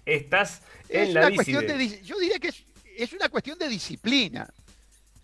[0.05, 1.65] estás en la cuestión
[2.03, 2.53] Yo diría que
[2.97, 4.49] es, una cuestión de disciplina.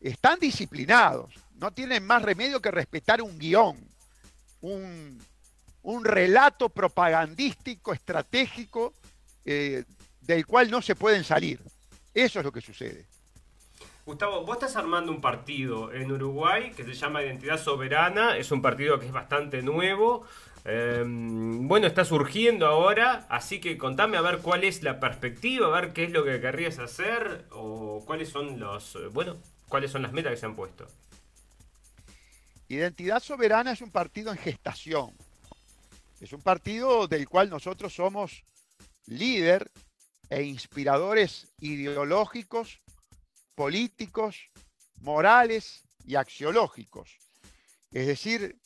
[0.00, 1.34] Están disciplinados.
[1.56, 3.76] No tienen más remedio que respetar un guion,
[4.60, 5.20] un,
[6.04, 8.94] relato propagandístico, estratégico,
[9.44, 9.84] eh,
[10.20, 11.60] del cual no se pueden salir.
[12.14, 13.06] Eso es lo que sucede.
[14.06, 18.62] Gustavo, vos estás armando un partido en Uruguay que se llama Identidad Soberana, es un
[18.62, 20.24] partido que es bastante nuevo,
[20.66, 25.80] em, bueno, está surgiendo ahora, así que contame a ver cuál es la perspectiva, a
[25.80, 29.36] ver qué es lo que querrías hacer o cuáles son los, bueno,
[29.68, 30.86] cuáles son las metas que se han puesto.
[32.68, 35.12] Identidad Soberana es un partido en gestación.
[36.20, 38.42] Es un partido del cual nosotros somos
[39.06, 39.70] líder
[40.28, 42.80] e inspiradores ideológicos
[43.56, 44.50] políticos,
[45.00, 47.18] morales y axiológicos.
[47.90, 48.56] Es decir,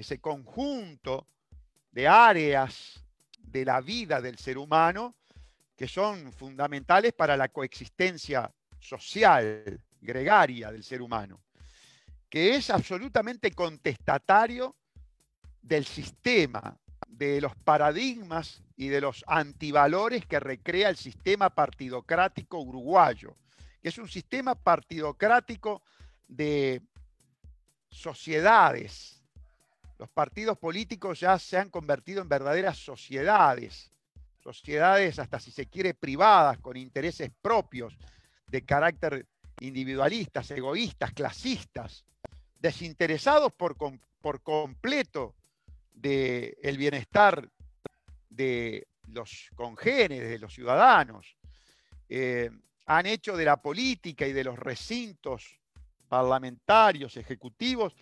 [0.00, 1.26] ese conjunto
[1.90, 3.04] de áreas
[3.38, 5.14] de la vida del ser humano
[5.76, 11.40] que son fundamentales para la coexistencia social, gregaria del ser humano,
[12.28, 14.76] que es absolutamente contestatario
[15.62, 16.76] del sistema,
[17.06, 23.36] de los paradigmas y de los antivalores que recrea el sistema partidocrático uruguayo
[23.80, 25.82] que es un sistema partidocrático
[26.26, 26.82] de
[27.90, 29.17] sociedades.
[29.98, 33.90] Los partidos políticos ya se han convertido en verdaderas sociedades,
[34.38, 37.98] sociedades hasta si se quiere privadas, con intereses propios
[38.46, 39.26] de carácter
[39.60, 42.04] individualistas, egoístas, clasistas,
[42.60, 43.76] desinteresados por,
[44.42, 45.34] completo
[45.92, 47.48] del bienestar
[48.30, 51.36] de los congéneres, de los ciudadanos.
[52.08, 52.50] Eh,
[52.86, 55.58] han hecho de la política y de los recintos
[56.08, 57.96] parlamentarios, ejecutivos,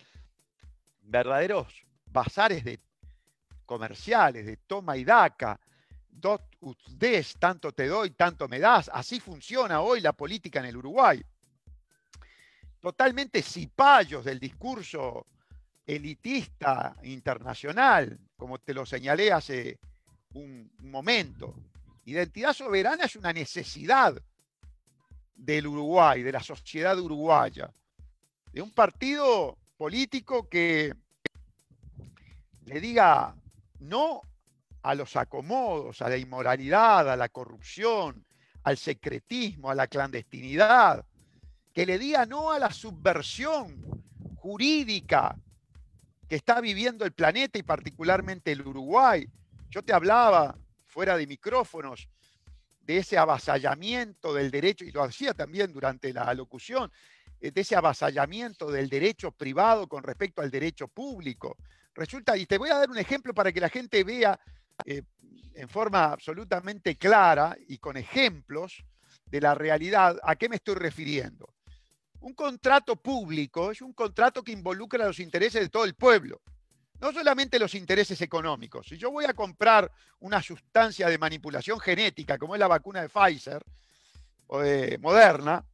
[1.01, 2.79] verdaderos bazares de
[3.65, 5.59] comerciales, de toma y daca,
[6.61, 8.89] ut des, tanto te doy, tanto me das.
[8.93, 11.23] Así funciona hoy la política en el Uruguay.
[12.79, 15.25] Totalmente cipayos del discurso
[15.85, 19.79] elitista internacional, como te lo señalé hace
[20.33, 21.55] un momento.
[22.05, 24.21] Identidad soberana es una necesidad
[25.35, 27.71] del Uruguay, de la sociedad uruguaya,
[28.51, 30.93] de un partido político que
[32.67, 33.33] le diga
[33.79, 34.21] no
[34.83, 38.25] a los acomodos, a la inmoralidad, a la corrupción,
[38.63, 41.05] al secretismo, a la clandestinidad,
[41.73, 43.81] que le diga no a la subversión
[44.35, 45.37] jurídica
[46.27, 49.27] que está viviendo el planeta y particularmente el Uruguay.
[49.69, 52.09] Yo te hablaba fuera de micrófonos
[52.81, 56.91] de ese avasallamiento del derecho, y lo hacía también durante la locución,
[57.39, 61.55] eh, de ese avasallamiento del derecho privado con respecto al derecho público.
[61.97, 64.39] Resulta, y te voy a dar un ejemplo para que la gente vea
[64.85, 65.01] eh,
[65.55, 68.83] en forma absolutamente clara y con ejemplos
[69.25, 71.55] de la realidad a qué me estoy refiriendo.
[72.19, 76.41] Un contrato público es un contrato que involucra los intereses de todo el pueblo,
[77.01, 78.85] no solamente los intereses económicos.
[78.87, 83.09] Si yo voy a comprar una sustancia de manipulación genética, como es la vacuna de
[83.09, 83.63] Pfizer
[84.45, 85.65] o de Moderna,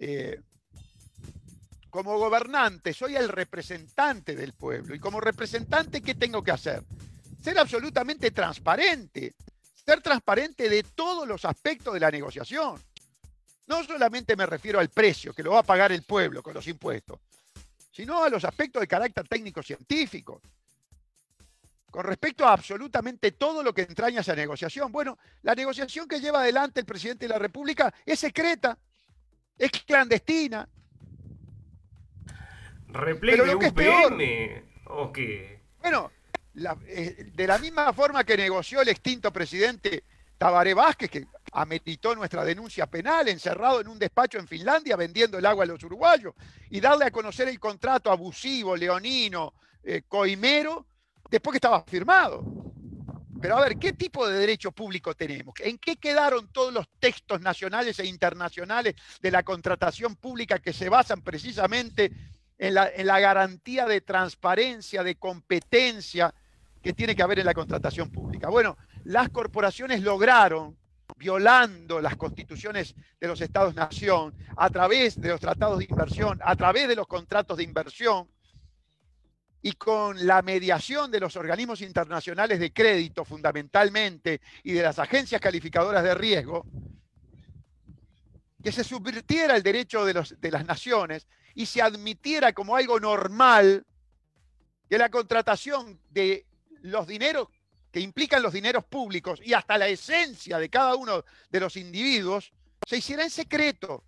[0.00, 0.40] eh,
[1.92, 4.94] como gobernante soy el representante del pueblo.
[4.94, 6.82] Y como representante, ¿qué tengo que hacer?
[7.44, 9.34] Ser absolutamente transparente.
[9.74, 12.82] Ser transparente de todos los aspectos de la negociación.
[13.66, 16.66] No solamente me refiero al precio que lo va a pagar el pueblo con los
[16.66, 17.20] impuestos,
[17.92, 20.40] sino a los aspectos de carácter técnico-científico.
[21.90, 24.90] Con respecto a absolutamente todo lo que entraña esa negociación.
[24.90, 28.78] Bueno, la negociación que lleva adelante el presidente de la República es secreta,
[29.58, 30.66] es clandestina.
[32.92, 35.60] ¿Replay de UPM o qué?
[35.80, 36.10] Bueno,
[36.86, 40.04] eh, de la misma forma que negoció el extinto presidente
[40.36, 45.46] Tabaré Vázquez, que ameritó nuestra denuncia penal, encerrado en un despacho en Finlandia vendiendo el
[45.46, 46.34] agua a los uruguayos,
[46.70, 50.86] y darle a conocer el contrato abusivo, leonino, eh, coimero,
[51.30, 52.44] después que estaba firmado.
[53.40, 55.54] Pero a ver, ¿qué tipo de derecho público tenemos?
[55.60, 60.88] ¿En qué quedaron todos los textos nacionales e internacionales de la contratación pública que se
[60.88, 62.12] basan precisamente
[62.62, 66.32] en la, en la garantía de transparencia, de competencia
[66.80, 68.48] que tiene que haber en la contratación pública?
[68.50, 70.78] Bueno, las corporaciones lograron
[71.16, 76.86] violando las constituciones de los estados-nación, a través de los tratados de inversión, a través
[76.86, 78.28] de los contratos de inversión
[79.60, 85.40] y con la mediación de los organismos internacionales de crédito fundamentalmente y de las agencias
[85.40, 86.64] calificadoras de riesgo,
[88.62, 93.00] que se subvirtiera el derecho de, los, de las naciones y se admitiera como algo
[93.00, 93.84] normal
[94.88, 96.46] que la contratación de
[96.82, 97.48] los dineros
[97.92, 102.52] que implican los dineros públicos y hasta la esencia de cada uno de los individuos,
[102.86, 104.02] se hiciera en secreto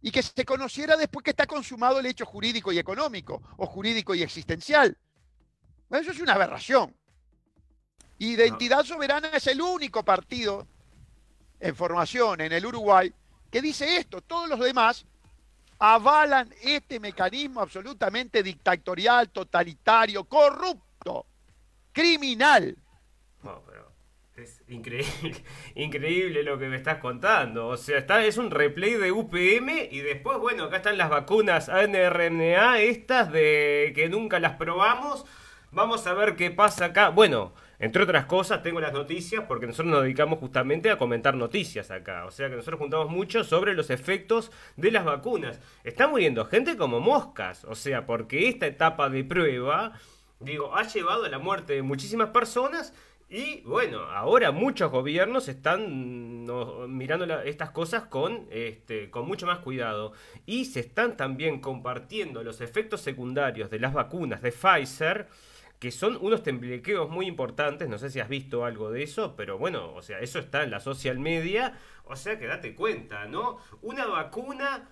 [0.00, 4.14] y que se conociera después que está consumado el hecho jurídico y económico o jurídico
[4.14, 4.96] y existencial.
[5.90, 6.96] eso es una aberración.
[8.18, 10.66] Identidad Soberana es el único partido
[11.60, 13.12] en formación en el Uruguay
[13.56, 14.20] que dice esto.
[14.20, 15.06] Todos los demás
[15.78, 21.24] avalan este mecanismo absolutamente dictatorial, totalitario, corrupto,
[21.90, 22.76] criminal
[24.36, 25.42] es increíble,
[25.74, 27.68] increíble lo que me estás contando.
[27.68, 31.70] O sea, está, es un replay de UPM y después, bueno, acá están las vacunas
[31.70, 35.24] ANRNA, estas de que nunca las probamos.
[35.70, 37.08] Vamos a ver qué pasa acá.
[37.08, 41.90] Bueno, entre otras cosas, tengo las noticias porque nosotros nos dedicamos justamente a comentar noticias
[41.90, 42.24] acá.
[42.26, 45.60] O sea que nosotros juntamos mucho sobre los efectos de las vacunas.
[45.84, 47.64] Está muriendo gente como moscas.
[47.64, 49.92] O sea, porque esta etapa de prueba,
[50.40, 52.94] digo, ha llevado a la muerte de muchísimas personas
[53.28, 56.46] y bueno, ahora muchos gobiernos están
[56.88, 60.12] mirando estas cosas con, este, con mucho más cuidado.
[60.46, 65.26] Y se están también compartiendo los efectos secundarios de las vacunas de Pfizer,
[65.78, 67.88] que son unos temblequeos muy importantes.
[67.88, 70.70] No sé si has visto algo de eso, pero bueno, o sea, eso está en
[70.70, 71.78] la social media.
[72.04, 73.58] O sea que date cuenta, ¿no?
[73.82, 74.88] Una vacuna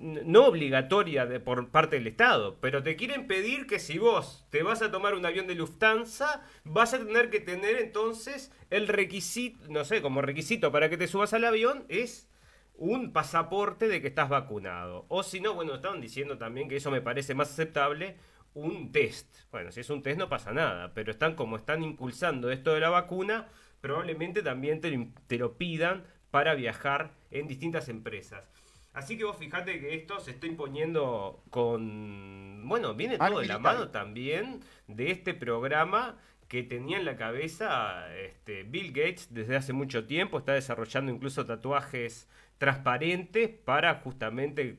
[0.00, 4.82] no obligatoria por parte del Estado, pero te quieren pedir que si vos te vas
[4.82, 9.84] a tomar un avión de Lufthansa, vas a tener que tener entonces el requisito, no
[9.84, 12.28] sé, como requisito para que te subas al avión es
[12.74, 15.04] un pasaporte de que estás vacunado.
[15.08, 18.16] O si no, bueno, estaban diciendo también que eso me parece más aceptable,
[18.54, 19.26] un test.
[19.50, 22.80] Bueno, si es un test no pasa nada, pero están como están impulsando esto de
[22.80, 23.48] la vacuna,
[23.80, 28.44] probablemente también te, te lo pidan para viajar en distintas empresas.
[28.92, 32.68] Así que vos fijate que esto se está imponiendo con.
[32.68, 38.12] Bueno, viene todo de la mano también de este programa que tenía en la cabeza
[38.16, 40.38] este, Bill Gates desde hace mucho tiempo.
[40.38, 42.28] Está desarrollando incluso tatuajes
[42.58, 44.78] transparentes para justamente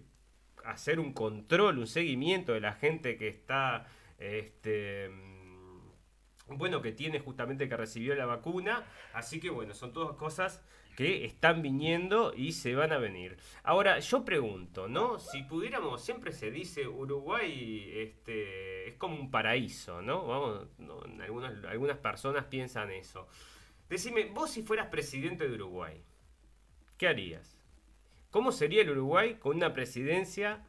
[0.66, 3.88] hacer un control, un seguimiento de la gente que está.
[4.18, 8.84] Este, mm, bueno, que tiene justamente que recibió la vacuna.
[9.14, 10.62] Así que bueno, son todas cosas
[10.96, 13.38] que están viniendo y se van a venir.
[13.64, 15.20] Ahora, yo pregunto, ¿no?
[15.20, 20.28] Si pudiéramos, siempre se dice Uruguay este, es como un paraíso, ¿no?
[20.28, 20.68] Vamos,
[21.68, 23.28] algunas personas piensan eso.
[23.90, 26.04] Decime, vos si fueras presidente de Uruguay,
[26.98, 27.61] ¿qué harías?
[28.32, 30.66] ¿Cómo sería el Uruguay con una presidencia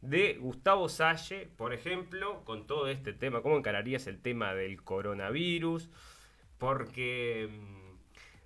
[0.00, 3.42] de Gustavo Salle, por ejemplo, con todo este tema?
[3.42, 5.90] ¿Cómo encararías el tema del coronavirus?
[6.58, 7.48] Porque...
[7.50, 7.82] mm,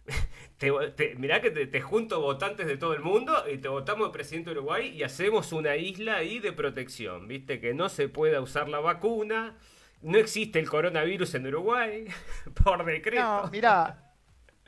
[0.96, 4.12] te, mirá que te, te junto votantes de todo el mundo y te votamos de
[4.12, 7.61] presidente de Uruguay y hacemos una isla ahí de protección, ¿viste?
[7.61, 9.59] Que no se pueda usar la vacuna,
[10.02, 12.07] no existe el coronavirus en Uruguay,
[12.64, 13.22] por decreto.
[13.22, 14.05] No, mira,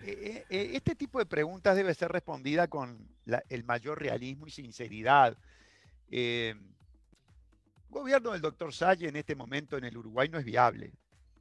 [0.03, 3.09] eh, eh, este tipo de preguntas debe ser respondida con
[3.49, 5.37] el mayor realismo y sinceridad.
[6.11, 10.93] Eh, el gobierno del doctor Salle en este momento en el Uruguay no es viable,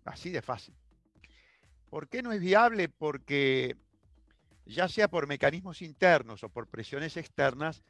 [0.06, 0.74] así de fácil.
[1.90, 2.90] ¿Por qué no es viable?
[2.90, 3.78] Porque
[4.66, 7.84] ya sea por mecanismos internos o por presiones externas,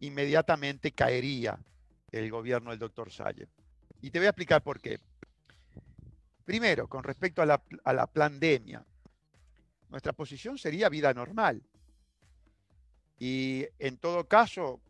[0.00, 1.58] inmediatamente caería
[2.12, 3.48] el gobierno del doctor Salle.
[4.02, 5.00] Y te voy a explicar por qué.
[6.44, 8.84] Primero, con respecto a la, a la pandemia,
[9.88, 11.62] nuestra posición sería vida normal.
[13.18, 14.80] Y en todo caso,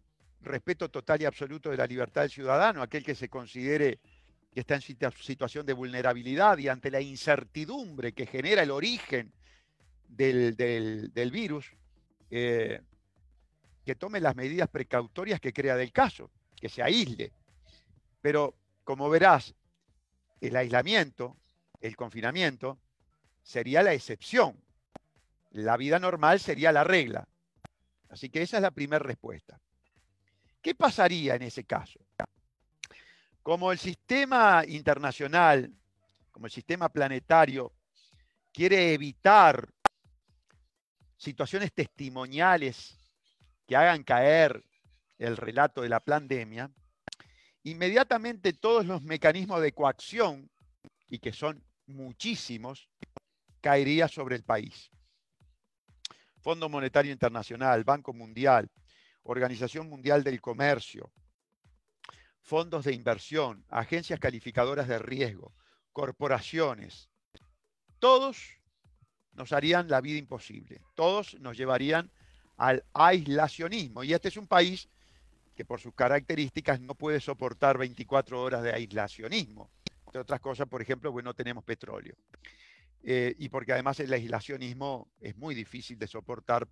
[0.41, 4.01] respeto total y absoluto de la libertad del ciudadano, aquel que se considere
[4.53, 9.33] que está en situa- situación de vulnerabilidad y ante la incertidumbre que genera el origen
[10.09, 11.73] del, del- del virus,
[12.31, 12.81] eh,
[13.85, 17.33] que tome las medidas precautorias que crea del caso, que se aísle.
[18.21, 19.55] Pero como verás,
[20.41, 21.37] el aislamiento,
[21.81, 22.79] el confinamiento,
[23.43, 24.57] sería la excepción.
[25.57, 27.27] La vida normal sería la regla.
[28.11, 29.59] Así que esa es la primera respuesta.
[30.61, 31.99] ¿Qué pasaría en ese caso?
[33.43, 35.73] Como el sistema internacional,
[36.31, 37.73] como el sistema planetario,
[38.53, 39.67] quiere evitar
[41.17, 42.99] situaciones testimoniales
[43.67, 44.63] que hagan caer
[45.19, 46.71] el relato de la pandemia,
[47.63, 50.51] inmediatamente todos los mecanismos de coacción,
[51.09, 52.91] y que son muchísimos,
[53.63, 54.91] caería sobre el país.
[56.47, 58.71] Fondo Monetario Internacional, Banco Mundial,
[59.25, 61.11] Organización Mundial del Comercio,
[62.41, 65.53] fondos de inversión, agencias calificadoras de riesgo,
[65.93, 67.11] corporaciones,
[67.99, 68.61] todos
[69.33, 72.13] nos harían la vida imposible, todos nos llevarían
[72.57, 74.05] al aislacionismo.
[74.05, 74.89] Y este es un país
[75.57, 79.69] que por sus características no puede soportar 24 horas de aislacionismo.
[80.07, 82.15] Entre otras cosas, por ejemplo, no tenemos petróleo.
[83.09, 86.67] Eh, y porque además el aislacionismo es muy difícil de soportar,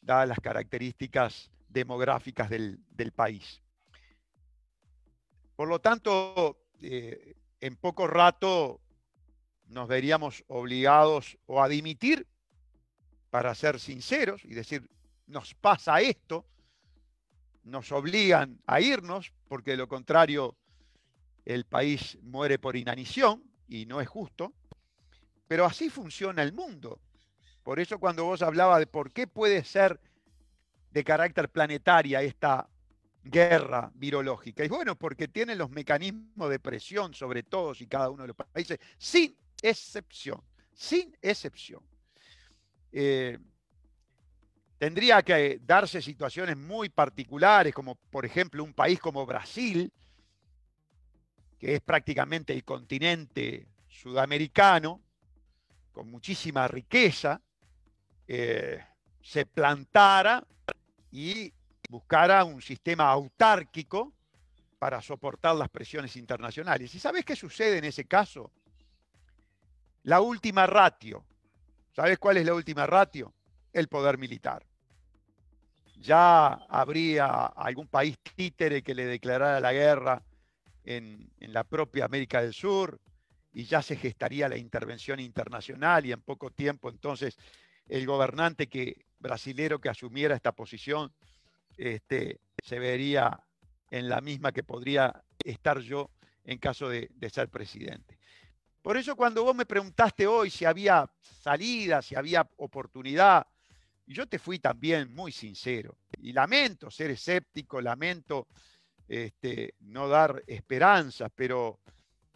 [0.00, 3.60] dadas las características demográficas del, del país.
[5.54, 8.80] Por lo tanto, eh, en poco rato
[9.66, 12.26] nos veríamos obligados o a dimitir,
[13.28, 14.88] para ser sinceros y decir,
[15.26, 16.46] nos pasa esto,
[17.62, 20.56] nos obligan a irnos, porque de lo contrario
[21.44, 24.54] el país muere por inanición y no es justo,
[25.48, 27.00] pero así funciona el mundo.
[27.62, 30.00] Por eso cuando vos hablabas de por qué puede ser
[30.90, 32.68] de carácter planetaria esta
[33.24, 38.22] guerra virológica, y bueno, porque tiene los mecanismos de presión sobre todos y cada uno
[38.22, 41.82] de los países, sin excepción, sin excepción.
[42.90, 43.38] Eh,
[44.76, 49.92] tendría que darse situaciones muy particulares, como por ejemplo un país como Brasil,
[51.58, 55.00] que es prácticamente el continente sudamericano,
[55.92, 57.40] con muchísima riqueza,
[58.26, 58.82] eh,
[59.20, 60.44] se plantara
[61.10, 61.52] y
[61.88, 64.12] buscara un sistema autárquico
[64.78, 66.94] para soportar las presiones internacionales.
[66.94, 68.50] ¿Y sabes qué sucede en ese caso?
[70.04, 71.24] La última ratio.
[71.94, 73.32] ¿Sabes cuál es la última ratio?
[73.72, 74.64] El poder militar.
[76.00, 80.22] Ya habría algún país títere que le declarara la guerra
[80.84, 82.98] en, en la propia América del Sur
[83.52, 87.36] y ya se gestaría la intervención internacional y en poco tiempo entonces
[87.86, 91.12] el gobernante que, brasilero que asumiera esta posición
[91.76, 93.38] este, se vería
[93.90, 96.10] en la misma que podría estar yo
[96.44, 98.18] en caso de, ser presidente.
[98.80, 103.46] Por eso cuando vos me preguntaste hoy si había salida, si había oportunidad
[104.06, 105.96] yo te fui también muy sincero.
[106.18, 108.48] Y lamento ser escéptico, lamento
[109.08, 111.80] este, no dar esperanzas, pero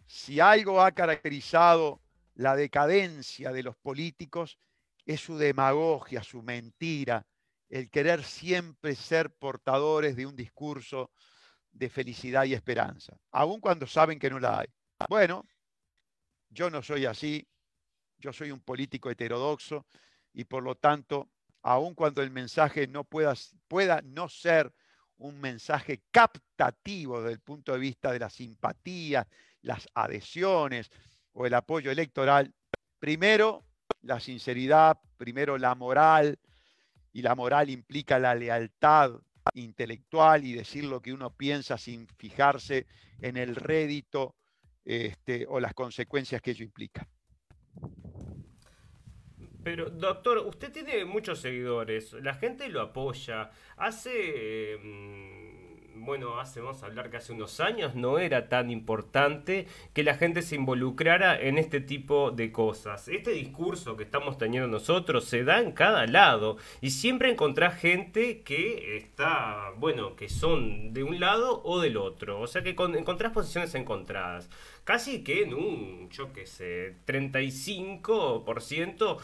[0.07, 2.01] si algo ha caracterizado
[2.35, 4.57] la decadencia de los políticos
[5.05, 7.25] es su demagogia, su mentira,
[7.69, 11.11] el querer siempre ser portadores de un discurso
[11.71, 14.67] de felicidad y esperanza, aun cuando saben que no la hay.
[15.09, 15.45] Bueno,
[16.49, 17.45] yo no soy así,
[18.17, 19.85] yo soy un político heterodoxo
[20.33, 21.29] y por lo tanto,
[21.61, 23.33] aun cuando el mensaje no pueda,
[23.67, 24.73] pueda no ser
[25.17, 29.27] un mensaje captativo desde el punto de vista de la simpatía,
[29.67, 30.89] las adhesiones
[31.33, 32.53] o el apoyo electoral,
[32.99, 33.63] primero
[34.01, 36.39] la sinceridad, primero la moral,
[37.13, 39.11] y la moral implica la lealtad
[39.53, 42.85] intelectual y decir lo que uno piensa sin fijarse
[43.19, 44.35] en el rédito
[44.85, 47.07] este, o las consecuencias que ello implica.
[49.63, 53.51] Pero, doctor, usted tiene muchos seguidores, la gente lo apoya.
[53.75, 54.73] Hace...
[54.73, 55.56] Em,
[55.99, 60.15] bueno, hace, vamos a hablar que hace unos años no era tan importante que la
[60.15, 63.07] gente se involucrara en este tipo de cosas.
[63.07, 68.41] Este discurso que estamos teniendo nosotros se da en cada lado y siempre encontrás gente
[68.41, 72.39] que está, bueno, que son de un lado o del otro.
[72.39, 74.49] O sea que encontrás posiciones encontradas
[74.87, 79.17] casi que en un, yo qué sé, 35%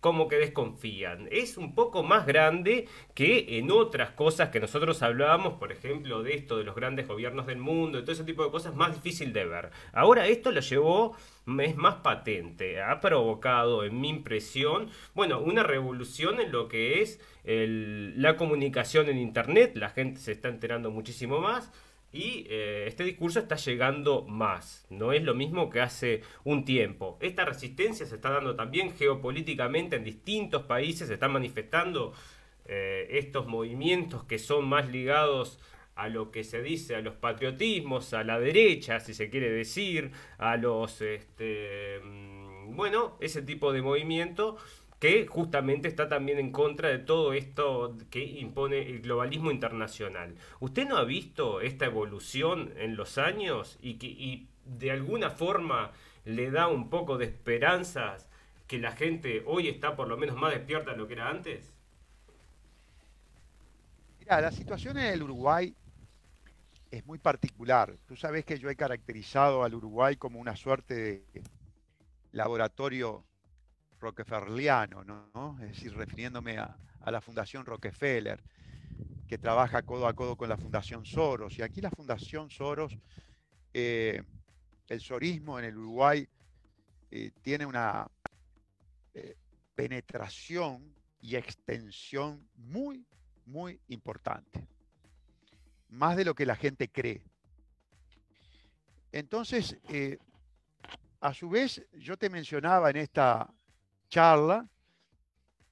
[0.00, 1.28] como que desconfían.
[1.30, 6.36] Es un poco más grande que en otras cosas que nosotros hablábamos, por ejemplo, de
[6.36, 9.34] esto de los grandes gobiernos del mundo, y todo ese tipo de cosas, más difícil
[9.34, 9.68] de ver.
[9.92, 11.14] Ahora esto lo llevó,
[11.58, 17.20] es más patente, ha provocado, en mi impresión, bueno, una revolución en lo que es
[17.44, 21.70] la comunicación en Internet, la gente se está enterando muchísimo más
[22.12, 27.18] y eh, este discurso está llegando más, no es lo mismo que hace un tiempo.
[27.20, 32.12] Esta resistencia se está dando también geopolíticamente en distintos países, se están manifestando
[32.66, 35.60] eh, estos movimientos que son más ligados
[35.94, 40.10] a lo que se dice, a los patriotismos, a la derecha, si se quiere decir,
[40.38, 44.56] a los, este, mm, bueno, ese tipo de movimiento
[45.00, 50.36] que justamente está también en contra de todo esto que impone el globalismo internacional.
[50.60, 55.92] ¿Usted no ha visto esta evolución en los años y que de alguna forma
[56.26, 58.28] le da un poco de esperanzas
[58.66, 61.72] que la gente hoy está por lo menos más despierta de lo que era antes?
[64.18, 65.74] Mira, la situación en el Uruguay
[66.90, 67.96] es muy particular.
[68.06, 71.42] Tú sabes que yo he caracterizado al Uruguay como una suerte de
[72.32, 73.24] laboratorio
[74.00, 75.58] rockefellerliano, ¿no?
[75.60, 76.76] es decir, refiriéndome a,
[77.06, 78.42] la Fundación Rockefeller,
[79.26, 81.58] que trabaja codo a codo con la Fundación Soros.
[81.58, 82.96] Y aquí la Fundación Soros,
[83.72, 84.22] eh,
[84.86, 86.28] el sorismo en el Uruguay
[87.10, 88.06] eh, tiene una
[89.14, 89.34] eh,
[89.74, 93.06] penetración y extensión muy,
[93.46, 94.66] muy importante,
[95.88, 97.22] más de lo que la gente cree.
[99.10, 99.76] Entonces,
[101.20, 103.52] a su vez, yo te mencionaba en esta
[104.10, 104.68] charla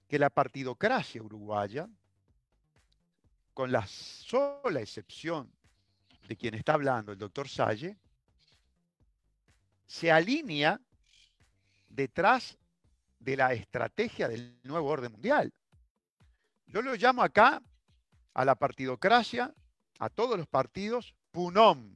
[0.08, 1.88] que la partidocracia uruguaya,
[3.52, 5.52] con la sola excepción
[6.26, 7.98] de quien está hablando, el doctor Salle,
[9.86, 10.80] se alinea
[11.88, 12.56] detrás
[13.18, 15.52] de la estrategia del nuevo orden mundial.
[16.66, 17.62] Yo lo llamo acá
[18.34, 19.52] a la partidocracia,
[19.98, 21.94] a todos los partidos, PUNOM,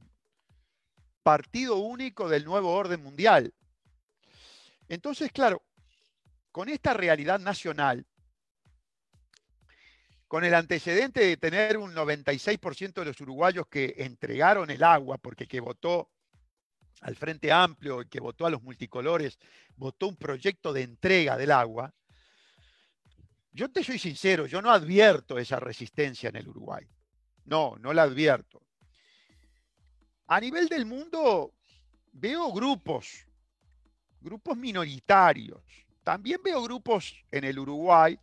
[1.21, 3.53] Partido Único del Nuevo Orden Mundial.
[4.89, 5.63] Entonces, claro,
[6.53, 8.05] con esta realidad nacional,
[10.27, 15.47] con el antecedente de tener un 96% de los uruguayos que entregaron el agua, porque
[15.47, 16.11] que votó
[17.01, 19.39] al Frente Amplio, y que votó a los multicolores,
[19.77, 21.91] votó un proyecto de entrega del agua,
[23.51, 26.85] yo te soy sincero, yo no advierto esa resistencia en el Uruguay.
[27.45, 28.61] No, no la advierto.
[30.27, 31.55] A nivel del mundo,
[32.11, 33.25] veo grupos,
[34.21, 35.63] grupos minoritarios,
[36.03, 38.19] también veo grupos en el Uruguay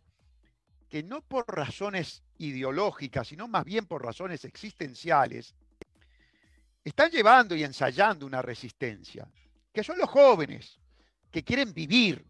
[0.89, 5.55] que no por razones ideológicas, sino más bien por razones existenciales,
[6.83, 9.27] están llevando y ensayando una resistencia,
[9.71, 10.79] que son los jóvenes
[11.31, 12.25] que quieren vivir.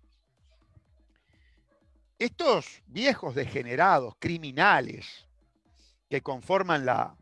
[2.20, 5.26] Estos viejos degenerados, criminales,
[6.08, 7.16] que conforman la,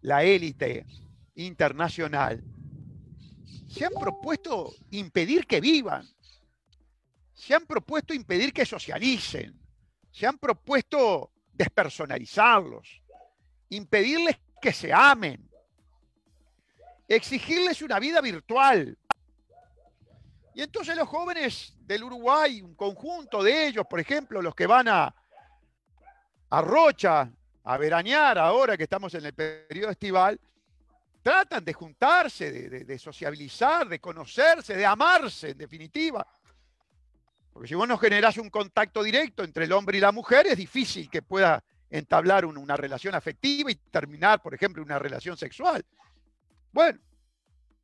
[0.00, 0.84] la élite
[1.36, 2.42] internacional,
[3.68, 6.08] se han propuesto impedir que vivan,
[7.32, 9.58] se han propuesto impedir que socialicen,
[10.10, 13.02] se han propuesto despersonalizarlos,
[13.70, 15.48] impedirles que se amen,
[17.08, 18.96] exigirles una vida virtual.
[20.54, 24.88] Y entonces los jóvenes del Uruguay, un conjunto de ellos, por ejemplo, los que van
[24.88, 25.14] a,
[26.50, 27.30] a Rocha
[27.64, 30.38] a veranear ahora que estamos en el periodo estival,
[31.22, 36.26] tratan de juntarse, de, sociabilizar, de conocerse, de amarse, en definitiva.
[37.52, 40.56] Porque si vos no generás un contacto directo entre el hombre y la mujer, es
[40.56, 45.84] difícil que pueda entablar una relación afectiva y terminar, por ejemplo, una relación sexual.
[46.72, 46.98] Bueno,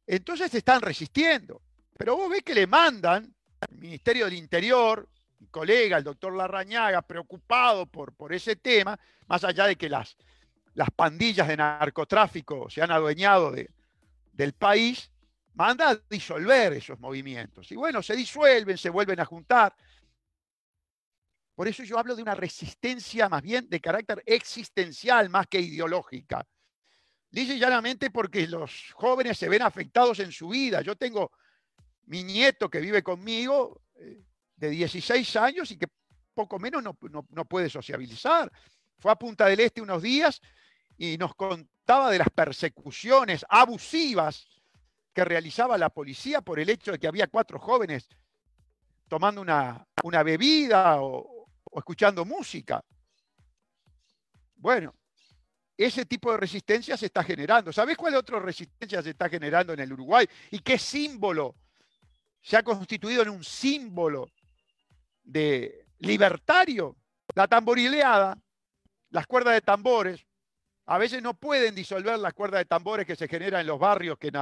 [0.07, 1.61] entonces se están resistiendo.
[1.97, 5.07] Pero vos ves que le mandan al Ministerio del Interior,
[5.41, 10.17] mi colega, el doctor Larrañaga, preocupado por, por ese tema, más allá de que las,
[10.75, 13.69] las pandillas de narcotráfico se han adueñado de,
[14.33, 15.11] del país,
[15.55, 17.71] manda a disolver esos movimientos.
[17.73, 19.75] Y bueno, se disuelven, se vuelven a juntar.
[21.55, 26.47] Por eso yo hablo de una resistencia más bien de carácter existencial más que ideológica.
[27.31, 30.81] Dice llanamente porque los jóvenes se ven afectados en su vida.
[30.83, 31.33] Yo tengo
[32.07, 34.23] mi nieto que vive conmigo eh,
[34.57, 35.89] de 16 años y que
[36.33, 36.97] poco menos no,
[37.31, 38.51] no puede sociabilizar.
[38.99, 40.41] Fue a Punta del Este unos días
[40.97, 44.47] y nos contaba de las persecuciones abusivas
[45.13, 48.09] que realizaba la policía por el hecho de que había cuatro jóvenes
[49.09, 52.85] tomando una, bebida o, escuchando música.
[54.57, 54.95] Bueno,
[55.77, 57.73] ese tipo de resistencia se está generando.
[57.73, 60.27] ¿Sabes cuál otra resistencia se está generando en el Uruguay?
[60.51, 61.55] ¿Y qué símbolo
[62.41, 64.31] se ha constituido en un símbolo
[65.23, 66.97] de libertario?
[67.35, 68.37] La tamborileada,
[69.11, 70.27] las cuerdas de tambores,
[70.87, 74.19] a veces no pueden disolver las cuerdas de tambores que se generan en los barrios
[74.19, 74.33] que,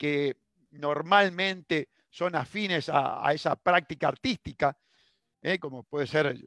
[0.00, 0.34] que
[0.70, 4.74] normalmente son afines a, esa práctica artística,
[5.42, 5.58] ¿eh?
[5.58, 6.38] como puede ser,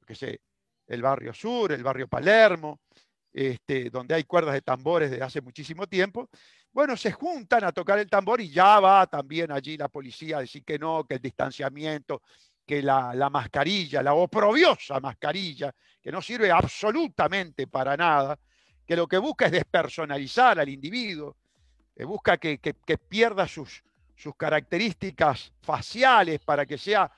[0.88, 2.80] el barrio sur, el barrio Palermo,
[3.32, 6.32] este, donde hay cuerdas de tambores desde hace muchísimo tiempo.
[6.72, 10.42] Bueno, se juntan a tocar el tambor y ya va también allí la policía a
[10.42, 12.24] decir que no, que el distanciamiento,
[12.66, 18.40] que la, la mascarilla, la oprobiosa mascarilla, que no sirve absolutamente para nada,
[18.84, 21.38] que lo que busca es despersonalizar al individuo,
[21.96, 22.58] que busca que,
[23.10, 23.84] pierda sus,
[24.38, 27.12] características faciales para que sea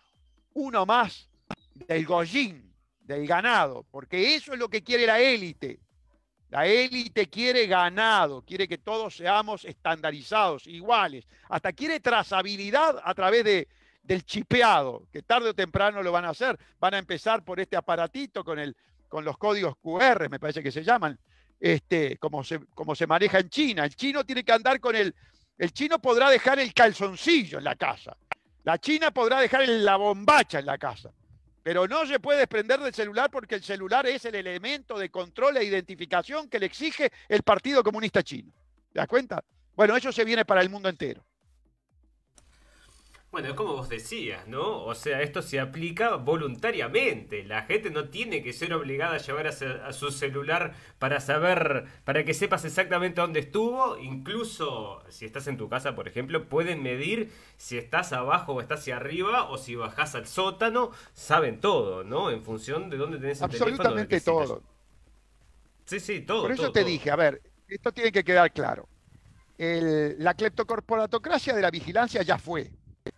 [0.54, 1.30] uno más
[1.74, 5.80] del gollín, del ganado, porque eso es lo que quiere la élite.
[6.50, 13.44] La élite quiere ganado, quiere que todos seamos estandarizados, iguales, hasta quiere trazabilidad a través
[13.44, 13.68] de,
[14.02, 16.58] del chipeado, que tarde o temprano lo van a hacer.
[16.80, 21.20] Van a empezar por este aparatito con los códigos QR, me parece que se llaman,
[21.60, 23.86] este, como, se, como se maneja en China.
[23.86, 25.14] El chino tiene que andar con el...
[25.58, 28.18] El chino podrá dejar el calzoncillo en la casa.
[28.64, 31.12] La china podrá dejar la bombacha en la casa.
[31.64, 35.58] Pero no se puede desprender del celular porque el celular es el elemento de control
[35.58, 38.52] e identificación que le exige el Partido Comunista Chino.
[38.92, 39.44] ¿Te das cuenta?
[39.76, 41.26] Bueno, eso se viene para el mundo entero.
[43.36, 44.86] Bueno, es como vos decías, ¿no?
[44.86, 47.44] O sea, esto se aplica voluntariamente.
[47.44, 52.24] La gente no tiene que ser obligada a llevar a, su celular para saber, para
[52.24, 53.98] que sepas exactamente dónde estuvo.
[53.98, 58.80] Incluso si estás en tu casa, por ejemplo, pueden medir si estás abajo o estás
[58.80, 60.92] hacia arriba o si bajás al sótano.
[61.14, 62.32] Saben todo, ¿no?
[62.32, 64.64] En función de dónde tenés el Absolutamente todo.
[65.84, 66.44] Sí, sí, todo.
[66.44, 68.88] Por eso te dije, a ver, esto tiene que quedar claro.
[69.58, 72.72] la cleptocorporatocracia de la vigilancia ya fue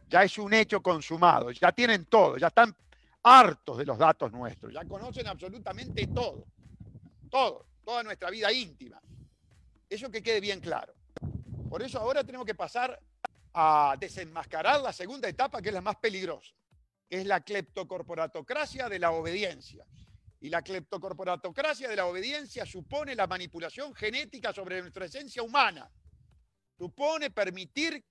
[0.10, 2.76] ya es un hecho consumado, ya tienen todo, ya están
[3.24, 6.46] hartos de los datos nuestros, ya conocen absolutamente todo,
[7.30, 9.02] todo, toda nuestra vida íntima.
[9.90, 10.94] Eso que quede bien claro.
[11.70, 13.00] Por eso ahora tenemos que pasar
[13.54, 16.54] a desenmascarar la segunda etapa, que es la más peligrosa,
[17.10, 19.86] que es la cleptocorporatocracia de la obediencia.
[20.40, 25.90] Y la cleptocorporatocracia de la obediencia supone la manipulación genética sobre nuestra esencia humana.
[26.78, 28.06] Supone permitir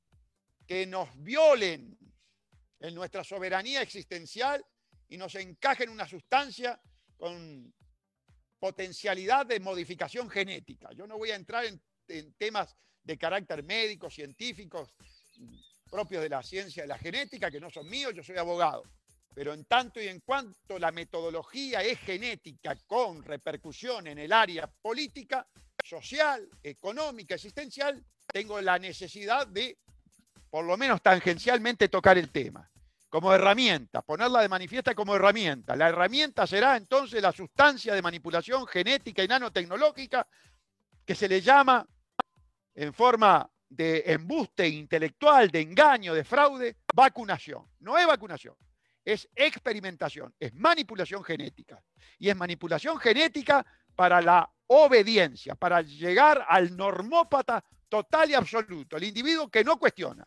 [0.67, 1.97] que nos violen
[2.81, 4.65] en nuestra soberanía existencial
[5.09, 6.81] y nos encajen una sustancia
[7.17, 7.73] con
[8.59, 10.91] potencialidad de modificación genética.
[10.93, 14.95] Yo no voy a entrar en, temas de carácter médico, científicos,
[15.89, 18.83] propios de la ciencia de la genética, que no son míos, yo soy abogado.
[19.35, 24.67] Pero en tanto y en cuanto la metodología es genética con repercusión en el área
[24.67, 25.47] política,
[25.85, 29.79] social, económica, existencial, tengo la necesidad de
[30.57, 32.67] por lo menos tangencialmente tocar el tema,
[33.11, 35.77] como herramienta, ponerla de manifiesta como herramienta.
[35.77, 40.27] La herramienta será entonces la sustancia de manipulación genética y nanotecnológica
[41.05, 41.87] que se le llama
[42.75, 47.67] en forma de embuste intelectual, de engaño, de fraude, vacunación.
[47.81, 48.55] No es vacunación,
[49.05, 51.85] es experimentación, es manipulación genética.
[52.19, 53.63] Y es manipulación genética
[53.95, 60.27] para la obediencia, para llegar al normópata total y absoluto, el individuo que no cuestiona.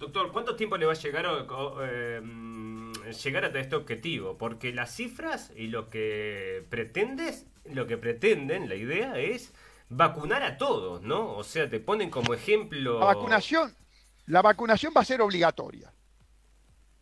[0.00, 1.46] Doctor, ¿cuánto tiempo le va a llegar a,
[1.82, 2.92] eh, mm,
[3.22, 4.38] llegar a este objetivo?
[4.38, 9.52] Porque las cifras y lo que pretendes, lo que pretenden, la idea es
[9.90, 11.36] vacunar a todos, ¿no?
[11.36, 12.98] O sea, te ponen como ejemplo.
[12.98, 13.76] La vacunación,
[14.24, 15.92] la vacunación va a ser obligatoria.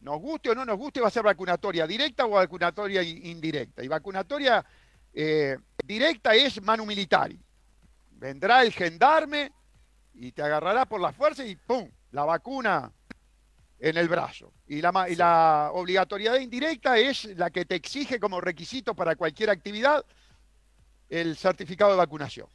[0.01, 3.84] Nos guste o no nos guste, va a ser vacunatoria directa o vacunatoria indirecta.
[3.84, 4.66] Y vacunatoria
[5.14, 7.38] eh, directa es manu militari.
[8.11, 9.53] Vendrá el gendarme
[10.14, 11.88] y te agarrará por la fuerza y ¡pum!
[12.11, 12.93] La vacuna
[13.79, 14.53] en el brazo.
[14.67, 20.05] Y la, la obligatoriedad indirecta es la que te exige como requisito para cualquier actividad
[21.09, 22.49] el certificado de vacunación.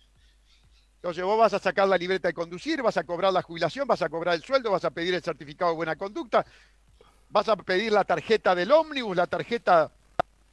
[0.96, 4.02] Entonces vos vas a sacar la libreta de conducir, vas a cobrar la jubilación, vas
[4.02, 6.46] a cobrar el sueldo, vas a pedir el certificado de buena conducta,
[7.30, 9.92] vas a pedir la tarjeta del ómnibus, la tarjeta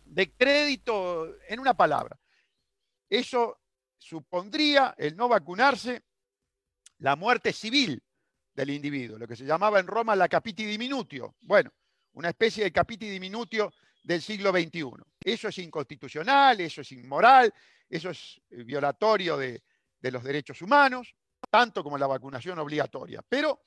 [0.05, 2.19] de crédito, en una palabra.
[3.09, 3.61] Eso
[3.97, 6.03] supondría el no vacunarse
[6.99, 8.03] la muerte civil
[8.55, 11.37] del individuo, lo que se llamaba en Roma la capiti diminutio.
[11.41, 11.71] Bueno,
[12.13, 13.73] una especie de capiti diminutio
[14.03, 14.91] del siglo XXI.
[15.21, 17.53] Eso es inconstitucional, eso es inmoral,
[17.89, 19.63] eso es eh, violatorio de,
[20.03, 21.15] los derechos humanos,
[21.51, 23.23] tanto como la vacunación obligatoria.
[23.29, 23.63] Pero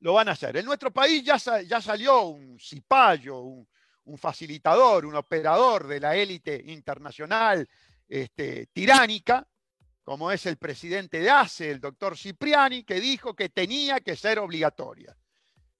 [0.00, 0.56] lo van a hacer.
[0.56, 3.68] En nuestro país ya, ya salió un cipayo, un,
[4.04, 7.66] un, facilitador, un operador de la élite internacional
[8.08, 9.46] este, tiránica,
[10.06, 14.38] como es el presidente de ACE, el doctor Cipriani, que dijo que tenía que ser
[14.38, 15.16] obligatoria.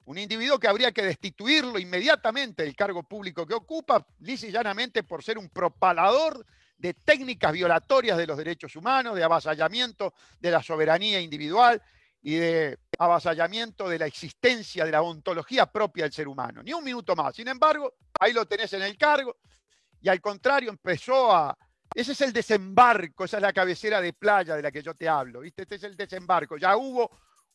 [0.06, 5.04] Un individuo que habría que destituirlo inmediatamente del cargo público que ocupa, lisa y llanamente
[5.04, 6.44] por ser un propalador
[6.76, 11.80] de técnicas violatorias de los derechos humanos, de avasallamiento de la soberanía individual
[12.20, 16.64] y de avasallamiento de la existencia, de la ontología propia del ser humano.
[16.64, 17.36] Ni un minuto más.
[17.36, 19.36] Sin embargo, ahí lo tenés en el cargo
[20.00, 21.56] y al contrario empezó a,
[21.94, 25.08] ese es el desembarco, esa es la cabecera de playa de la que yo te
[25.08, 25.62] hablo, ¿viste?
[25.62, 26.56] Este es el desembarco.
[26.56, 27.10] Ya hubo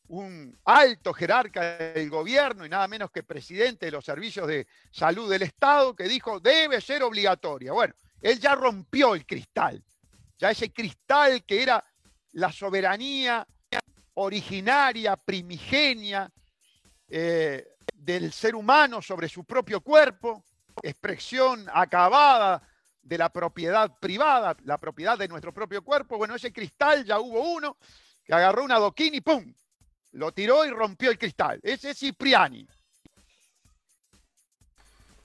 [0.08, 5.30] un alto jerarca del gobierno y nada menos que presidente de los servicios de salud
[5.30, 7.72] del Estado que dijo debe ser obligatoria.
[7.72, 9.84] Bueno, él ya rompió el cristal,
[10.38, 11.84] ya ese cristal que era
[12.34, 13.48] la soberanía
[14.16, 16.30] originaria, primigenia
[17.08, 20.44] eh, del ser humano sobre su propio cuerpo,
[20.82, 22.62] expresión acabada
[23.12, 26.18] de la propiedad privada, la propiedad de nuestro propio cuerpo.
[26.18, 27.76] Bueno, ese cristal ya hubo uno
[28.24, 29.54] que agarró un adoquín y ¡pum!
[30.14, 31.60] Lo tiró y rompió el cristal.
[31.62, 32.66] Ese es Cipriani.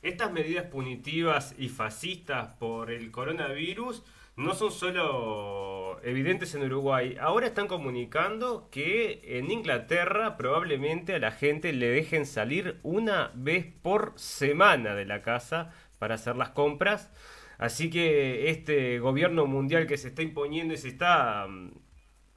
[0.03, 4.03] Estas medidas punitivas y fascistas por el coronavirus
[4.35, 7.17] no son solo evidentes en Uruguay.
[7.21, 13.65] Ahora están comunicando que en Inglaterra probablemente a la gente le dejen salir una vez
[13.81, 17.13] por semana de la casa para hacer las compras.
[17.59, 21.73] Así que este gobierno mundial que se está imponiendo y se está, mm,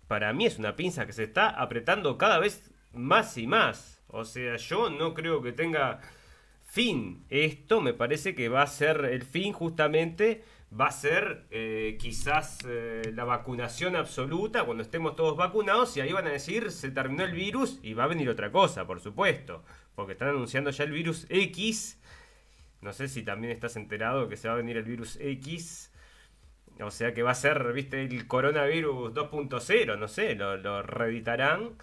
[0.07, 4.03] para mí es una pinza que se está apretando cada vez más y más.
[4.07, 6.01] O sea, yo no creo que tenga
[6.65, 7.25] fin.
[7.29, 10.43] Esto me parece que va a ser el fin justamente,
[10.79, 16.11] va a ser eh, quizás eh, la vacunación absoluta cuando estemos todos vacunados y ahí
[16.11, 19.63] van a decir se terminó el virus y va a venir otra cosa, por supuesto.
[19.95, 21.98] Porque están anunciando ya el virus X
[22.81, 25.91] no sé si también estás enterado que se va a venir el virus X.
[26.81, 31.75] O sea que va a ser, viste, el coronavirus 2.0, no sé, lo, lo reeditarán.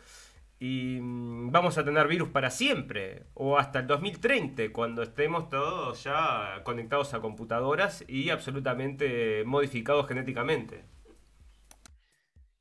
[0.59, 3.26] Y mm, vamos a tener virus para siempre.
[3.34, 10.84] O hasta el 2030, cuando estemos todos ya conectados a computadoras y absolutamente modificados genéticamente.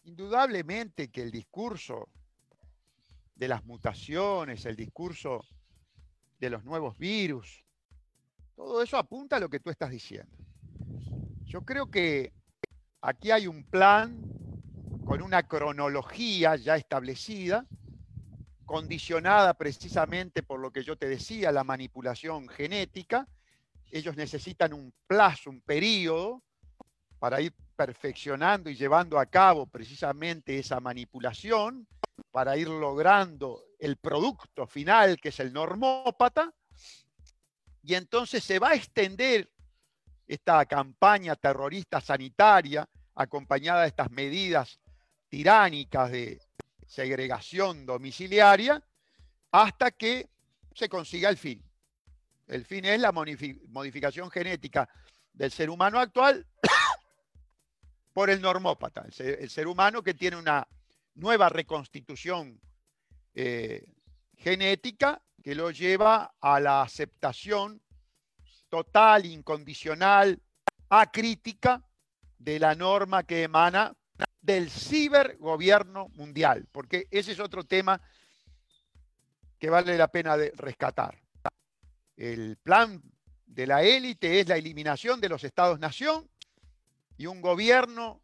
[0.04, 2.10] Indudablemente que el discurso
[3.34, 5.46] de las mutaciones, el discurso
[6.40, 7.65] de los nuevos virus,
[8.56, 10.36] todo eso apunta a lo que tú estás diciendo.
[11.46, 12.34] Yo creo que
[13.02, 14.18] aquí hay un plan
[15.06, 17.66] con una cronología ya establecida,
[18.66, 23.28] condicionada precisamente por lo que yo te decía, la manipulación genética.
[23.92, 26.42] Ellos necesitan un plazo, un periodo
[27.20, 31.88] para ir perfeccionando y llevando a cabo precisamente esa manipulación,
[32.32, 36.54] para ir logrando el producto final, que es el normópata,
[37.86, 39.48] y entonces se va a extender
[40.28, 44.80] esta campaña terrorista sanitaria acompañada de estas medidas
[45.30, 46.42] tiránicas de
[46.88, 48.84] segregación domiciliaria
[49.52, 50.28] hasta que
[50.74, 51.64] se consiga el fin.
[52.48, 54.90] El fin es la modificación genética
[55.32, 56.46] del ser humano actual
[58.14, 60.68] por el normópata, el ser, humano que tiene una
[61.14, 62.60] nueva reconstitución
[63.36, 63.86] eh,
[64.38, 67.80] genética que lo lleva a la aceptación
[68.68, 70.42] total, incondicional,
[70.90, 71.84] acrítica
[72.40, 73.94] de la norma que emana
[74.42, 78.02] del cibergobierno mundial, porque ese es otro tema
[79.60, 81.16] que vale la pena rescatar.
[82.18, 83.00] El plan
[83.46, 86.28] de la élite es la eliminación de los estados-nación
[87.18, 88.24] y un gobierno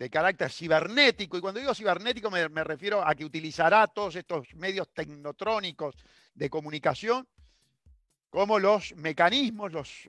[0.00, 1.36] de carácter cibernético.
[1.36, 5.94] Y cuando digo cibernético me, refiero a que utilizará todos estos medios tecnotrónicos
[6.34, 7.28] de comunicación
[8.30, 10.08] como los mecanismos, los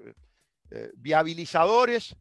[0.69, 2.15] eh, viabilizadores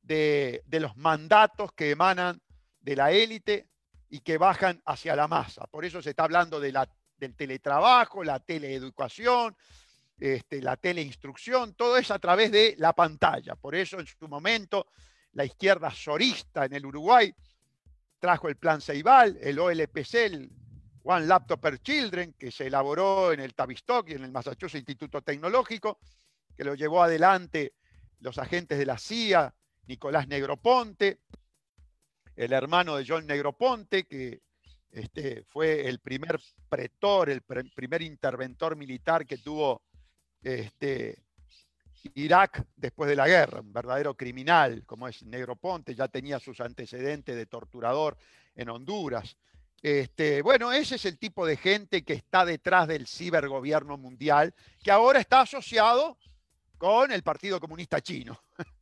[0.00, 2.40] de, los mandatos que emanan
[2.80, 3.68] de la élite
[4.08, 5.66] y que bajan hacia la masa.
[5.66, 9.54] Por eso se está hablando de la, del teletrabajo, la teleeducación,
[10.18, 13.54] este, la teleinstrucción, todo es a través de la pantalla.
[13.54, 14.86] Por eso en su momento
[15.36, 17.32] la izquierda sorista en el Uruguay
[18.18, 20.50] trajo el plan Ceibal, el OLPC, el
[21.02, 25.20] One Laptop per Children, que se elaboró en el Tavistock y en el Massachusetts Instituto
[25.20, 25.98] Tecnológico,
[26.56, 27.74] que lo llevó adelante
[28.20, 29.54] los agentes de la CIA,
[29.86, 31.20] Nicolás Negroponte,
[32.34, 34.40] el hermano de John Negroponte, que
[34.90, 36.40] este, fue el primer
[36.70, 39.82] pretor, el primer interventor militar que tuvo
[40.42, 41.25] este,
[42.14, 47.34] Irak después de la guerra, un verdadero criminal como es Negroponte, ya tenía sus antecedentes
[47.36, 48.16] de torturador
[48.54, 49.36] en Honduras.
[49.82, 54.90] Este, bueno, ese es el tipo de gente que está detrás del cibergobierno mundial, que
[54.90, 56.18] ahora está asociado
[56.78, 58.40] con el Partido Comunista Chino.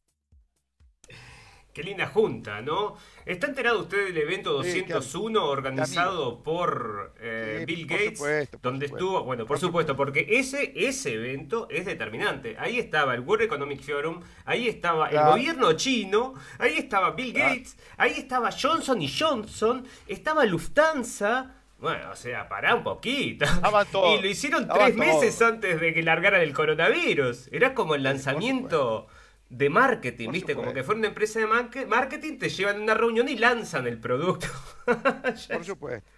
[1.74, 2.96] Qué linda junta, ¿no?
[3.26, 8.22] ¿Está enterado usted del evento 201 organizado por eh, Bill Gates?
[8.62, 12.54] donde estuvo, bueno, por, supuesto, porque ese, ese evento es determinante.
[12.60, 17.76] Ahí estaba el World Economic Forum, ahí estaba el gobierno chino, ahí estaba Bill Gates,
[17.96, 21.56] ahí estaba Johnson y Johnson, estaba Lufthansa.
[21.80, 23.46] Bueno, o sea, pará un poquito.
[24.16, 27.48] y lo hicieron tres meses antes de que largaran el coronavirus.
[27.50, 29.08] Era como el lanzamiento
[29.56, 30.54] de marketing, ¿viste?
[30.54, 34.00] Como que fuera una empresa de marketing, te llevan a una reunión y lanzan el
[34.00, 34.48] producto.
[35.52, 36.10] Por supuesto.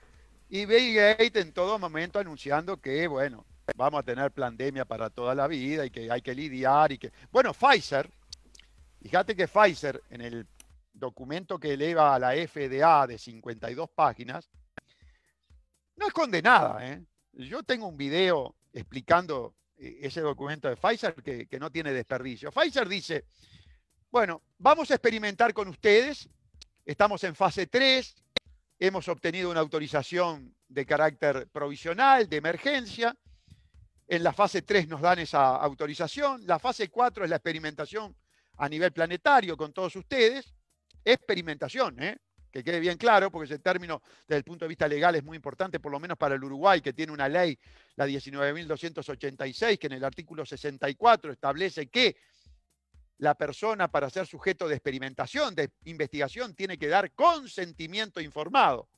[0.48, 3.44] Y Bill Gates en todo momento anunciando que, bueno,
[3.74, 7.12] vamos a tener pandemia para toda la vida y que hay que lidiar y que...
[7.30, 8.08] Bueno, Pfizer,
[9.02, 10.46] fíjate que Pfizer en el
[10.94, 14.48] documento que eleva a la FDA de 52 páginas,
[15.96, 17.02] no esconde nada, ¿eh?
[17.32, 22.50] Yo tengo un video explicando ese documento de Pfizer que, no tiene desperdicio.
[22.50, 23.26] Pfizer dice,
[24.10, 26.28] bueno, vamos a experimentar con ustedes,
[26.84, 28.14] estamos en fase 3,
[28.78, 33.16] hemos obtenido una autorización de carácter provisional, de emergencia,
[34.08, 38.16] en la fase 3 nos dan esa autorización, la fase 4 es la experimentación
[38.58, 40.54] a nivel planetario con todos ustedes,
[41.04, 42.16] experimentación, ¿eh?
[42.56, 45.36] Que quede bien claro, porque ese término desde el punto de vista legal es muy
[45.36, 47.58] importante, por lo menos para el Uruguay, que tiene una ley,
[47.96, 52.16] la 19.286, que en el artículo 64 establece que
[53.18, 58.88] la persona para ser sujeto de experimentación, de investigación, tiene que dar consentimiento informado.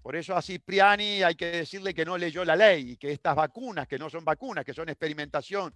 [0.00, 3.34] Por eso a Cipriani hay que decirle que no leyó la ley y que estas
[3.34, 5.74] vacunas, que no son vacunas, que son experimentación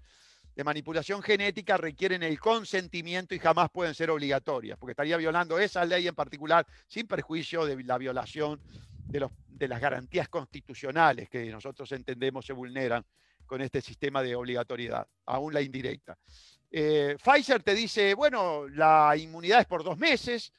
[0.55, 5.85] de manipulación genética requieren el consentimiento y jamás pueden ser obligatorias, porque estaría violando esa
[5.85, 8.61] ley en particular sin perjuicio de la violación
[9.07, 13.05] de, las garantías constitucionales que nosotros entendemos se vulneran
[13.47, 16.17] con este sistema de obligatoriedad, aún la indirecta.
[16.71, 20.53] Eh, Pfizer te dice, bueno, la inmunidad es por dos meses,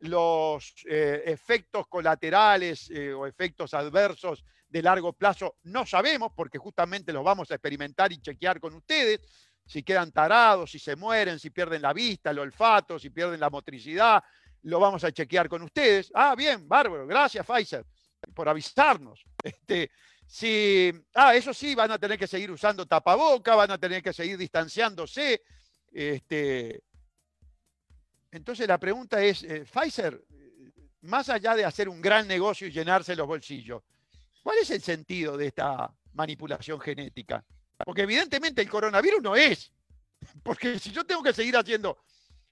[0.00, 7.12] los eh, efectos colaterales eh, o efectos adversos de largo plazo no sabemos porque justamente
[7.12, 9.20] los vamos a experimentar y chequear con ustedes,
[9.64, 13.50] si quedan tarados, si se mueren, si pierden la vista, el olfato, si pierden la
[13.50, 14.22] motricidad,
[14.62, 16.10] lo vamos a chequear con ustedes.
[16.14, 17.84] Ah, bien, bárbaro, gracias Pfizer
[18.34, 19.24] por avisarnos.
[19.42, 19.90] Este,
[21.14, 24.36] ah, eso sí, van a tener que seguir usando tapaboca, van a tener que seguir
[24.36, 25.42] distanciándose.
[25.90, 26.82] Este,
[28.30, 30.22] entonces la pregunta es, eh, Pfizer,
[31.02, 33.82] más allá de hacer un gran negocio y llenarse los bolsillos,
[34.48, 37.44] ¿cuál es el sentido de esta manipulación genética?
[37.84, 39.70] Porque evidentemente el coronavirus no es.
[40.42, 41.98] Porque si yo tengo que seguir haciendo,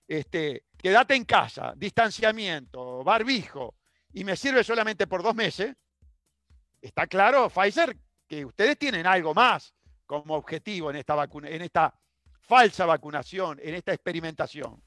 [0.06, 3.76] este, quédate en casa, distanciamiento, barbijo,
[4.12, 5.74] y me sirve solamente por dos meses,
[6.82, 7.96] está claro, Pfizer,
[8.28, 9.72] que ustedes tienen algo más
[10.04, 11.98] como objetivo en esta, vacuna, en esta
[12.42, 14.82] falsa vacunación, en esta experimentación.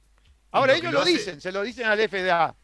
[0.52, 2.56] Ahora ellos lo, dicen, se lo dicen al FDA.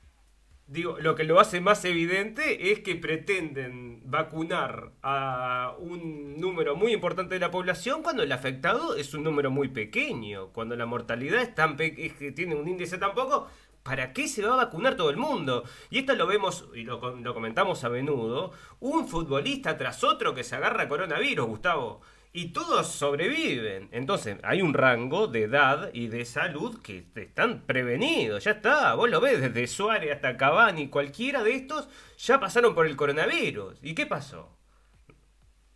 [0.67, 6.91] Digo, lo que lo hace más evidente es que pretenden vacunar a un número muy
[6.91, 11.39] importante de la población cuando el afectado es un número muy pequeño, cuando la mortalidad
[11.39, 13.47] es tan es tiene un índice tan poco.
[13.83, 15.63] ¿Para qué se va a vacunar todo el mundo?
[15.91, 18.51] Y esto lo vemos y lo, lo comentamos a menudo.
[18.79, 22.01] Un futbolista tras otro que se agarra coronavirus, Gustavo
[22.35, 23.87] y todos sobreviven.
[23.93, 28.43] Entonces, hay un rango de edad y de salud que están prevenidos.
[28.43, 31.87] Ya está, vos lo ves, desde Suárez hasta Cavani, cualquiera de estos
[32.17, 33.77] ya pasaron por el coronavirus.
[33.81, 34.49] ¿Y qué pasó?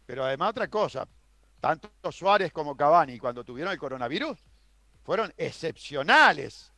[0.06, 1.08] Pero además otra cosa,
[1.62, 4.38] tanto Suárez como Cavani cuando tuvieron el coronavirus
[5.02, 6.74] fueron excepcionales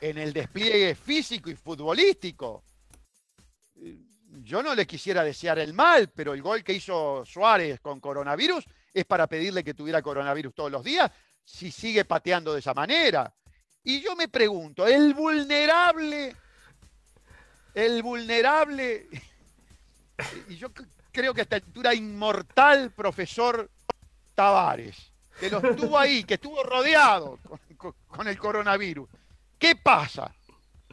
[0.00, 2.64] en el despliegue físico y futbolístico.
[4.42, 8.64] Yo no le quisiera desear el mal, pero el gol que hizo Suárez con coronavirus
[9.00, 11.10] es para pedirle que tuviera coronavirus todos los días
[11.44, 13.32] si sigue pateando de esa manera.
[13.82, 16.36] Y yo me pregunto, el vulnerable,
[17.74, 19.08] el vulnerable,
[20.48, 20.68] y yo
[21.10, 23.70] creo que a esta altura inmortal profesor
[24.34, 27.38] Tavares, que lo estuvo ahí, que estuvo rodeado
[27.76, 29.08] con, el coronavirus.
[29.58, 30.34] ¿Qué pasa?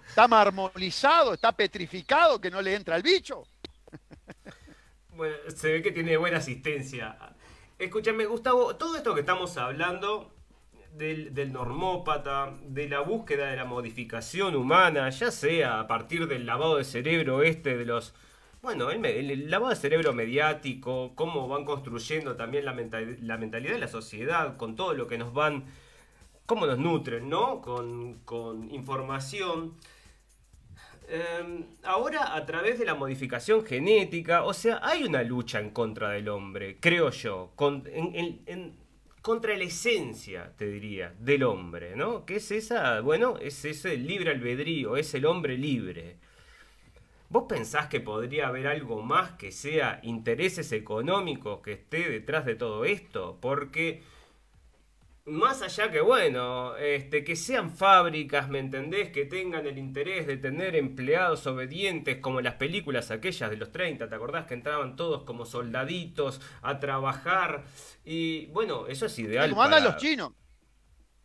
[0.07, 1.34] ¿Está marmolizado?
[1.34, 3.44] ¿Está petrificado que no le entra el bicho?
[5.10, 7.18] Bueno, se ve que tiene buena asistencia.
[7.77, 10.31] Escúchame, Gustavo, todo esto que estamos hablando
[10.93, 16.45] del, del, normópata, de la búsqueda de la modificación humana, ya sea a partir del
[16.45, 18.14] lavado de cerebro este de los
[18.65, 24.57] bueno, el, lavado de cerebro mediático, cómo van construyendo también la, mentalidad de la sociedad,
[24.57, 25.65] con todo lo que nos van,
[26.47, 27.61] cómo nos nutren, ¿no?
[27.61, 29.76] Con, información.
[31.07, 36.11] Em, ahora, a través de la modificación genética, o sea, hay una lucha en contra
[36.11, 42.26] del hombre, creo yo, contra la esencia, te diría, del hombre, ¿no?
[42.26, 43.02] ¿Qué es esa?
[43.02, 46.18] Bueno, es ese libre albedrío, es el hombre libre.
[47.30, 52.56] ¿Vos pensás que podría haber algo más que sea intereses económicos que esté detrás de
[52.56, 53.38] todo esto?
[53.41, 54.03] Porque
[55.26, 59.10] más allá que bueno, este, que sean fábricas, ¿me entendés?
[59.10, 64.07] Que tengan el interés de tener empleados obedientes como las películas aquellas de los 30,
[64.07, 67.64] ¿te acordás que entraban todos como soldaditos a trabajar?
[68.03, 69.49] Y bueno, eso es ideal.
[69.49, 70.31] Como andan los chinos.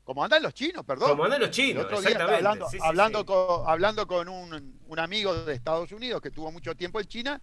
[0.03, 1.11] Como andan los chinos, perdón.
[1.11, 2.35] Como andan los chinos, exactamente.
[2.35, 6.99] hablando, hablando, Con, hablando con un, un, amigo de Estados Unidos que tuvo mucho tiempo
[7.01, 7.41] en China,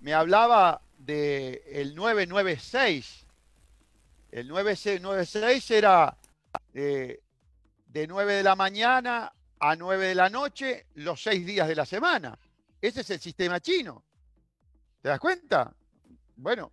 [0.00, 3.25] me hablaba del el 996.
[4.36, 6.14] El 996 era
[6.74, 7.22] eh,
[7.86, 11.86] de 9 de la mañana a 9 de la noche los seis días de la
[11.86, 12.38] semana.
[12.78, 14.04] Ese es el sistema chino.
[15.00, 15.74] ¿Te das cuenta?
[16.36, 16.70] Bueno,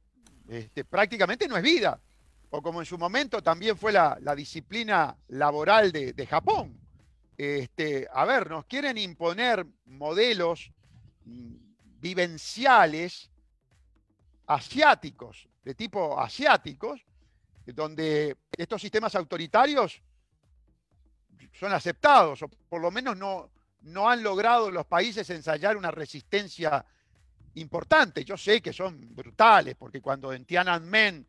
[0.50, 1.98] este, prácticamente no es vida
[2.50, 6.78] o como en su momento también fue la, disciplina laboral de, Japón.
[7.38, 10.70] Este, a ver, nos quieren imponer modelos
[11.24, 11.56] mm,
[12.02, 13.32] vivenciales
[14.48, 17.06] asiáticos, de tipo asiáticos,
[17.66, 20.02] donde estos sistemas autoritarios
[21.54, 26.86] son aceptados, o por lo menos no, no han logrado los países ensayar una resistencia
[27.56, 28.24] importante.
[28.24, 31.28] Yo sé que son brutales, porque cuando en Tiananmen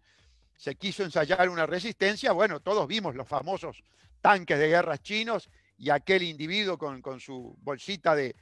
[0.56, 3.82] se quiso ensayar una resistencia, bueno, todos vimos los famosos
[4.20, 8.35] tanques de guerra chinos y aquel individuo con, su bolsita de,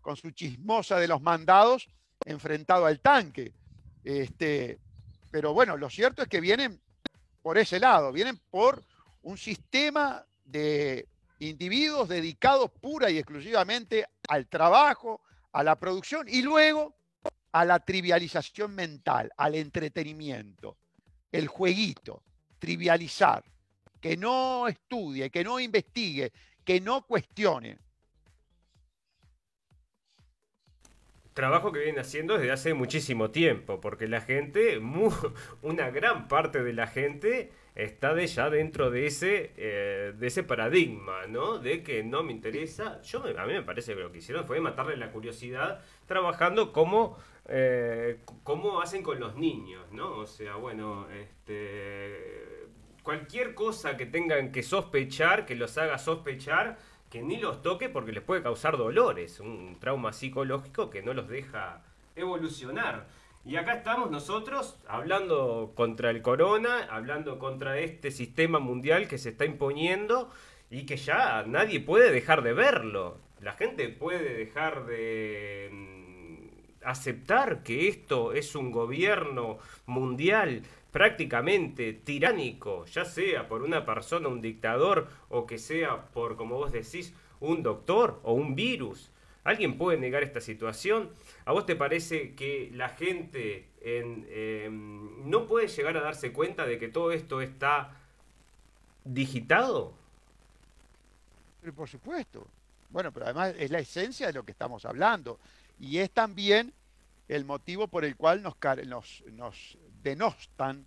[0.00, 1.88] con su chismosa de los mandados
[2.24, 3.52] enfrentado al tanque.
[4.04, 4.78] Este,
[5.30, 6.80] pero bueno, lo cierto es que vienen
[7.46, 8.82] por ese lado, vienen por
[9.22, 11.06] un sistema de
[11.38, 15.20] individuos dedicados pura y exclusivamente al trabajo,
[15.52, 16.96] a la producción y luego
[17.52, 20.76] a la trivialización mental, al entretenimiento
[21.30, 22.24] el jueguito,
[22.58, 23.44] trivializar,
[24.00, 26.32] que no estudie, que no investigue,
[26.64, 27.78] que no cuestione.
[31.36, 34.80] Trabajo que viene haciendo desde hace muchísimo tiempo, porque la gente,
[35.62, 40.44] una gran parte de la gente está de ya dentro de ese, eh, de ese
[40.44, 41.58] paradigma, ¿no?
[41.58, 43.02] De que no me interesa.
[43.02, 47.18] Yo a mí me parece que lo que hicieron fue matarle la curiosidad trabajando como
[47.48, 50.16] eh, cómo hacen con los niños, ¿no?
[50.16, 52.66] O sea, bueno, este,
[53.02, 56.78] cualquier cosa que tengan que sospechar, que los haga sospechar,
[57.16, 61.28] que ni los toque porque les puede causar dolores, un trauma psicológico que no los
[61.28, 61.82] deja
[62.14, 63.06] evolucionar.
[63.42, 69.30] Y acá estamos nosotros hablando contra el corona, hablando contra este sistema mundial que se
[69.30, 70.30] está imponiendo
[70.68, 73.16] y que ya nadie puede dejar de verlo.
[73.40, 75.70] La gente puede dejar de
[76.84, 79.56] aceptar que esto es un gobierno
[79.86, 80.64] mundial
[80.96, 86.72] prácticamente tiránico, ya sea por una persona, un dictador, o que sea por, como vos
[86.72, 89.10] decís, un doctor o un virus.
[89.44, 91.10] ¿Alguien puede negar esta situación?
[91.44, 96.78] ¿A vos te parece que la gente em, no puede llegar a darse cuenta de
[96.78, 97.94] que todo esto está
[99.04, 99.92] digitado?
[101.76, 102.46] Por supuesto.
[102.88, 105.38] Bueno, pero además es la esencia de lo que estamos hablando
[105.78, 106.72] y es también
[107.28, 108.56] el motivo por el cual nos,
[110.06, 110.86] denostan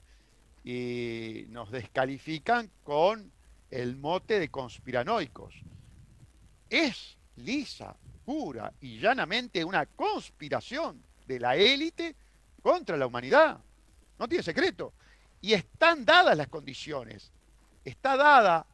[0.64, 3.32] y nos descalifican con
[3.70, 5.54] el mote de conspiranoicos.
[6.70, 12.16] Es lisa, pura y llanamente una conspiración de la élite
[12.62, 13.60] contra la humanidad.
[14.18, 14.94] no tiene secreto.
[15.42, 17.32] Y están dadas las condiciones,
[17.86, 18.66] está dada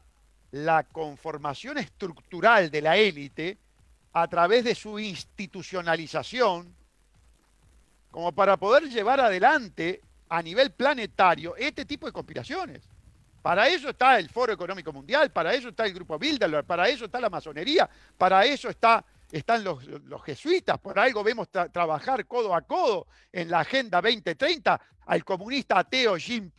[0.52, 3.58] la conformación estructural de la élite
[4.12, 6.74] a través de su institucionalización,
[8.10, 12.88] como para poder llevar adelante a nivel planetario este tipo de conspiraciones.
[13.42, 17.04] Para eso está el Foro Económico Mundial, para eso está el Grupo Bilderberg, para eso
[17.04, 17.88] está la masonería,
[18.18, 19.84] para eso está, están los,
[20.24, 26.16] jesuitas, por algo vemos trabajar codo a codo en la Agenda 2030 al comunista ateo
[26.16, 26.50] Jim,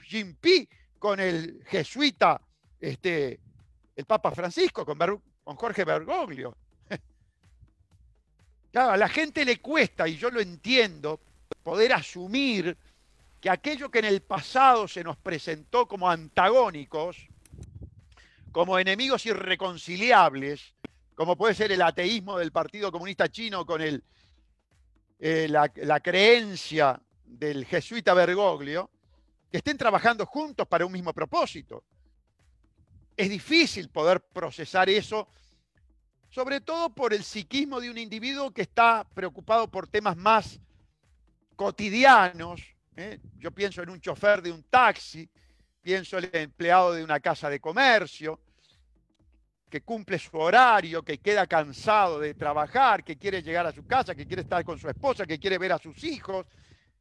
[0.98, 2.40] con el jesuita,
[2.80, 3.40] este,
[3.94, 4.98] el Papa Francisco, con,
[5.44, 6.56] con Jorge Bergoglio.
[8.72, 11.20] Claro, a la gente le cuesta, y yo lo entiendo,
[11.64, 12.78] poder asumir
[13.40, 17.18] que aquello que en el pasado se nos presentó como antagónicos,
[18.52, 20.74] como enemigos irreconciliables,
[21.16, 24.04] como puede ser el ateísmo del Partido Comunista Chino con el,
[25.20, 28.90] eh, la, la creencia del jesuita Bergoglio,
[29.52, 31.84] que estén trabajando juntos para un mismo propósito.
[33.16, 35.28] Es difícil poder procesar eso,
[36.30, 40.60] sobre todo por el psiquismo de un individuo que está preocupado por temas más
[41.56, 42.62] cotidianos,
[42.98, 43.20] ¿eh?
[43.38, 45.30] Yo pienso en un chofer de un taxi,
[45.82, 48.42] pienso en el empleado de una casa de comercio,
[49.70, 54.16] que cumple su horario, que queda cansado de trabajar, que quiere llegar a su casa,
[54.16, 56.46] que quiere estar con su esposa, que quiere ver a sus hijos,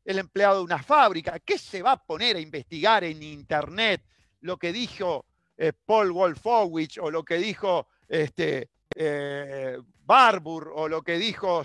[0.04, 1.38] el empleado de una fábrica.
[1.40, 4.02] ¿Qué se va a poner a investigar en Internet
[4.40, 11.02] lo que dijo eh, Paul Wolfowitz o lo que dijo este, eh, Barbour o lo
[11.02, 11.62] que dijo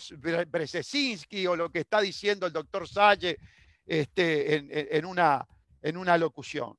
[0.48, 3.38] Brzezinski o lo que está diciendo el doctor Salle
[3.86, 5.48] este, en, una,
[5.82, 6.78] en una locución.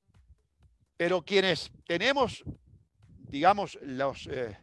[0.96, 2.44] Pero quienes tenemos,
[3.16, 4.58] digamos, los eh,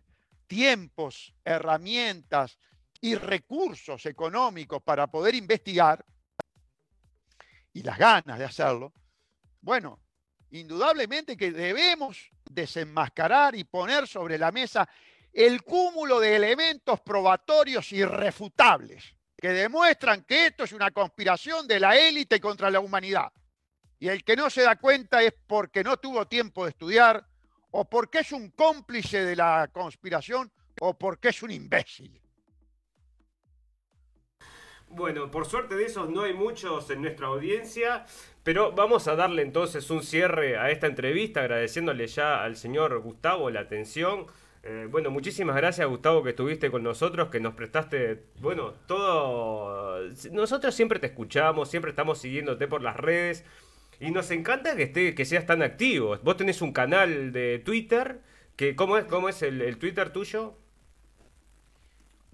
[0.47, 2.57] tiempos, herramientas
[3.01, 6.05] y recursos económicos para poder investigar
[7.73, 8.93] y las ganas de hacerlo,
[9.61, 9.99] bueno,
[10.51, 14.89] indudablemente que debemos desenmascarar y poner sobre la mesa
[15.31, 21.97] el cúmulo de elementos probatorios irrefutables que demuestran que esto es una conspiración de la
[21.97, 23.31] élite contra la humanidad.
[23.99, 27.25] Y el que no se da cuenta es porque no tuvo tiempo de estudiar,
[27.71, 30.51] o porque es un cómplice de la conspiración,
[30.81, 32.21] o porque es un imbécil.
[34.87, 38.05] Bueno, por suerte de esos no hay muchos en nuestra audiencia,
[38.43, 43.51] pero vamos a darle entonces un cierre a esta entrevista, agradeciéndole ya al señor Gustavo
[43.51, 44.25] la atención.
[44.61, 50.01] Eh, bueno, muchísimas gracias Gustavo que estuviste con nosotros, que nos prestaste, bueno, todo...
[50.31, 53.45] Nosotros siempre te escuchamos, siempre estamos siguiéndote por las redes
[54.01, 56.17] y nos encanta que, esté, que seas tan activo.
[56.23, 58.19] Vos tenés un canal de Twitter,
[58.57, 60.57] que ¿cómo es, cómo es el, Twitter tuyo?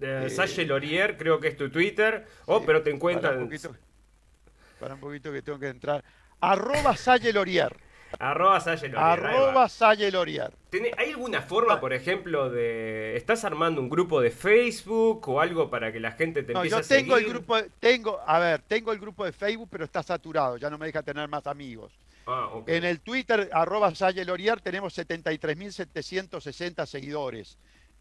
[0.00, 2.26] Eh, Salle Lorier, creo que es tu Twitter.
[2.46, 3.32] Oh, pero te encuentras...
[3.32, 3.76] Para un, poquito,
[4.80, 6.04] para un poquito que tengo que entrar.
[6.40, 7.85] Arroba Salle Lorier.
[8.18, 9.68] Arroba Salle Arroba.
[10.96, 13.16] ¿Hay alguna forma, por ejemplo, de.
[13.16, 16.82] ¿Estás armando un grupo de Facebook o algo para que la gente te empiece a
[16.82, 17.08] seguir?
[17.08, 17.56] No, yo tengo el grupo.
[17.80, 20.56] Tengo, a ver, tengo el grupo de Facebook, pero está saturado.
[20.56, 21.92] Ya no me deja tener más amigos.
[22.26, 27.58] Ah, en el Twitter, arroba Salle Lorier, tenemos 73.760 seguidores.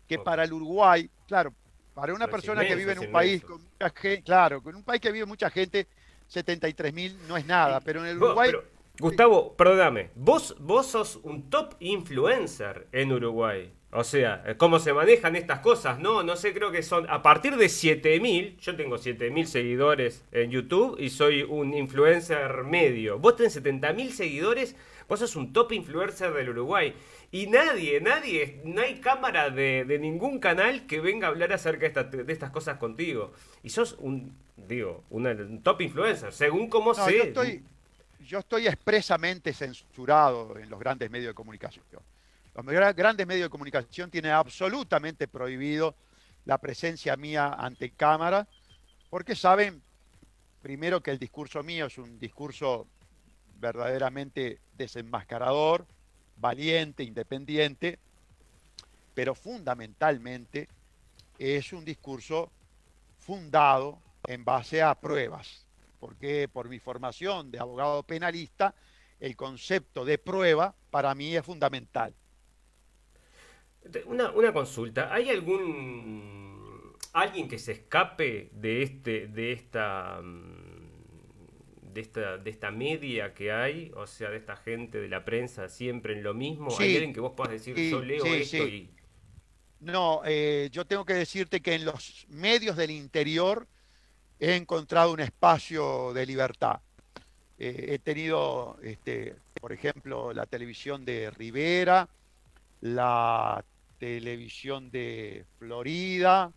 [0.07, 1.53] Que para el Uruguay, claro,
[1.93, 5.01] para una persona que vive en un país con mucha gente, claro, con un país
[5.01, 5.87] que vive mucha gente,
[6.31, 7.79] 73.000 no es nada.
[7.81, 8.51] Pero en el Uruguay.
[8.99, 13.73] Gustavo, perdóname, vos, vos sos un top influencer en Uruguay.
[13.91, 16.23] O sea, eh, cómo se manejan estas cosas, ¿no?
[16.23, 20.97] No sé, creo que son a partir de 7000, yo tengo 7000 seguidores en YouTube
[20.99, 23.19] y soy un influencer medio.
[23.19, 24.75] Vos tenés 70000 seguidores,
[25.07, 26.93] vos sos un top influencer del Uruguay.
[27.31, 32.31] Y nadie, nadie, no hay cámara de, ningún canal que venga a hablar acerca de,
[32.31, 33.31] estas cosas contigo.
[33.63, 37.63] Y sos un, digo, un top influencer, según cómo no, sé yo estoy
[38.67, 41.83] expresamente censurado en los grandes medios de comunicación.
[42.53, 42.65] Los
[42.95, 45.95] grandes medios de comunicación tienen absolutamente prohibido
[46.45, 48.47] la presencia mía ante cámara,
[49.09, 49.81] porque saben,
[50.61, 52.87] primero, que el discurso mío es un discurso
[53.59, 55.85] verdaderamente desenmascarador,
[56.37, 57.99] valiente, independiente,
[59.13, 60.69] pero fundamentalmente
[61.37, 62.51] es un discurso
[63.19, 65.64] fundado en base a pruebas
[66.05, 68.75] porque por mi formación de abogado penalista,
[69.19, 72.13] el concepto de prueba para mí es fundamental.
[74.05, 82.49] Una, consulta, ¿hay algún alguien que se escape de este, de esta de esta, de
[82.51, 86.35] esta media que hay, o sea, de esta gente de la prensa siempre en lo
[86.35, 86.67] mismo?
[86.79, 88.91] ¿Hay alguien que vos puedas decir, yo leo esto y.
[89.79, 93.67] No, eh, yo tengo que decirte que en los medios del interior
[94.39, 96.79] he encontrado un espacio de libertad.
[97.57, 102.07] Eh, he tenido, este, por ejemplo, la televisión de Rivera,
[102.81, 103.63] la
[103.97, 106.51] televisión de Florida,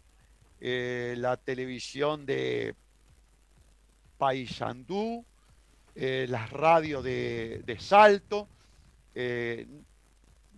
[0.61, 2.75] eh, la televisión de
[4.19, 5.25] Paysandú,
[5.95, 8.49] eh, las radios de, de Salto.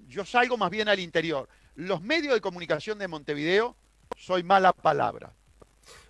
[0.08, 1.48] yo salgo más bien al interior.
[1.76, 3.76] Los medios de comunicación de Montevideo,
[4.16, 5.32] soy mala palabra.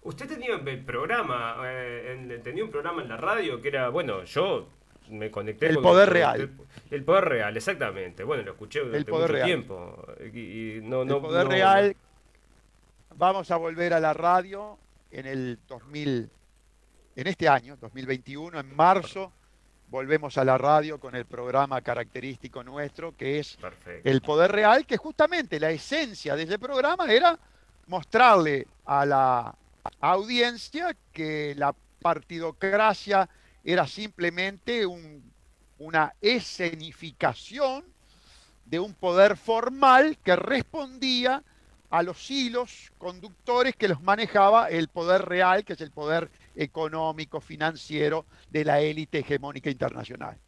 [0.03, 4.67] Usted tenía el programa, eh, tenía un programa en la radio que era, bueno, yo
[5.11, 5.67] me conecté.
[5.67, 6.51] El poder real.
[6.91, 8.25] El, poder real, exactamente.
[8.25, 10.07] Bueno, lo escuché durante mucho tiempo.
[10.33, 11.97] Y, no, el poder real.
[13.17, 14.79] Vamos a volver a la radio
[15.11, 16.31] en el 2000,
[17.17, 19.33] en este año, 2021, en marzo.
[19.89, 23.59] Volvemos a la radio con el programa característico nuestro, que es
[24.05, 27.37] El Poder Real, que justamente la esencia de ese programa era
[27.89, 29.55] mostrarle a la
[30.01, 33.29] audiencia que la partidocracia
[33.65, 34.87] era simplemente
[35.79, 37.85] una escenificación
[38.65, 41.43] de un poder formal que respondía
[41.91, 47.41] a los hilos conductores que los manejaba el poder real, que es el poder económico,
[47.41, 50.39] financiero de la élite hegemónica internacional.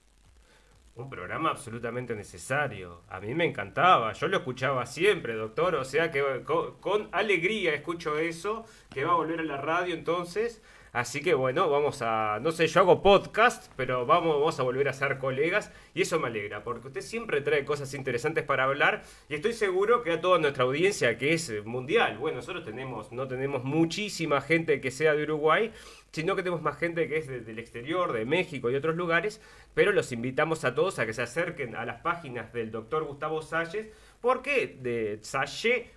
[0.95, 3.01] Un programa absolutamente necesario.
[3.09, 4.13] A mí me encantaba.
[4.13, 5.75] Yo lo escuchaba siempre, doctor.
[5.77, 10.61] O sea que con, alegría escucho eso, que va a volver a la radio entonces.
[10.93, 14.91] Así que bueno, vamos a, no sé, yo hago podcast, pero vamos, vamos a volver
[14.91, 19.03] a ser colegas y eso me alegra, porque usted siempre trae cosas interesantes para hablar
[19.31, 23.27] y estoy seguro que a toda nuestra audiencia que es mundial, bueno, nosotros tenemos, no
[23.27, 25.73] tenemos muchísima gente que sea de Uruguay,
[26.13, 29.41] sino que tenemos más gente que es del exterior, de México y otros lugares,
[29.75, 33.43] pero los invitamos a todos a que se acerquen a las páginas del doctor Gustavo
[33.43, 33.89] Salles
[34.23, 35.21] ¿Por qué de?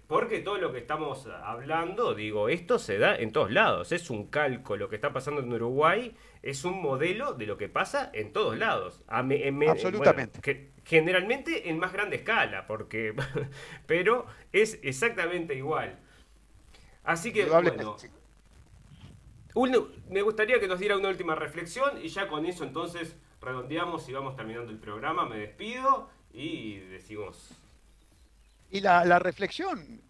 [0.08, 3.92] Porque todo lo que estamos hablando, digo, esto se da en todos lados.
[3.92, 7.70] Es un calco lo que está pasando en Uruguay, es un modelo de lo que
[7.70, 9.04] pasa en todos lados.
[9.08, 10.72] Absolutamente.
[10.84, 13.14] generalmente en más grande escala, porque.
[13.86, 16.00] pero es exactamente igual.
[17.04, 17.96] Así que, bueno.
[20.10, 24.14] Me gustaría que nos diera una última reflexión y ya con eso entonces redondeamos y
[24.14, 25.26] vamos terminando el programa.
[25.26, 27.56] Me despido y decimos
[28.72, 30.02] y la, reflexión,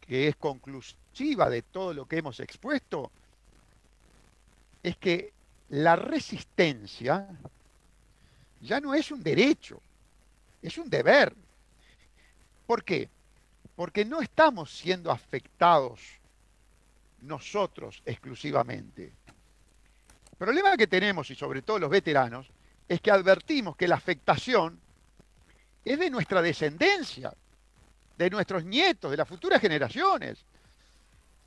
[0.00, 3.10] que es conclusiva de todo lo que hemos expuesto,
[4.82, 5.32] es que
[5.68, 7.28] la resistencia
[8.62, 9.82] ya no es un derecho,
[10.62, 11.34] es un deber.
[12.66, 13.10] ¿Por qué?
[13.76, 16.00] Porque no estamos siendo afectados
[17.22, 19.12] nosotros exclusivamente.
[20.32, 22.50] El problema que tenemos, y sobre todo los veteranos,
[22.88, 24.80] es que advertimos que la afectación
[25.84, 27.32] es de nuestra descendencia,
[28.16, 30.44] de nuestros nietos, de las futuras generaciones.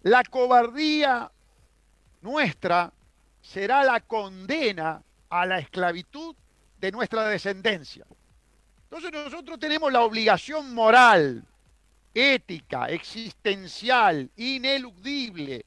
[0.03, 1.31] La cobardía
[2.21, 2.91] nuestra
[3.41, 6.35] será la condena a la esclavitud
[6.79, 8.05] de nuestra descendencia.
[8.83, 11.43] Entonces nosotros tenemos la obligación moral,
[12.13, 15.65] ética, existencial, ineludible,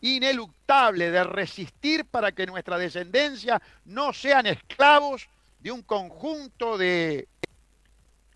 [0.00, 7.28] ineluctable de resistir para que nuestra descendencia no sean esclavos de un conjunto de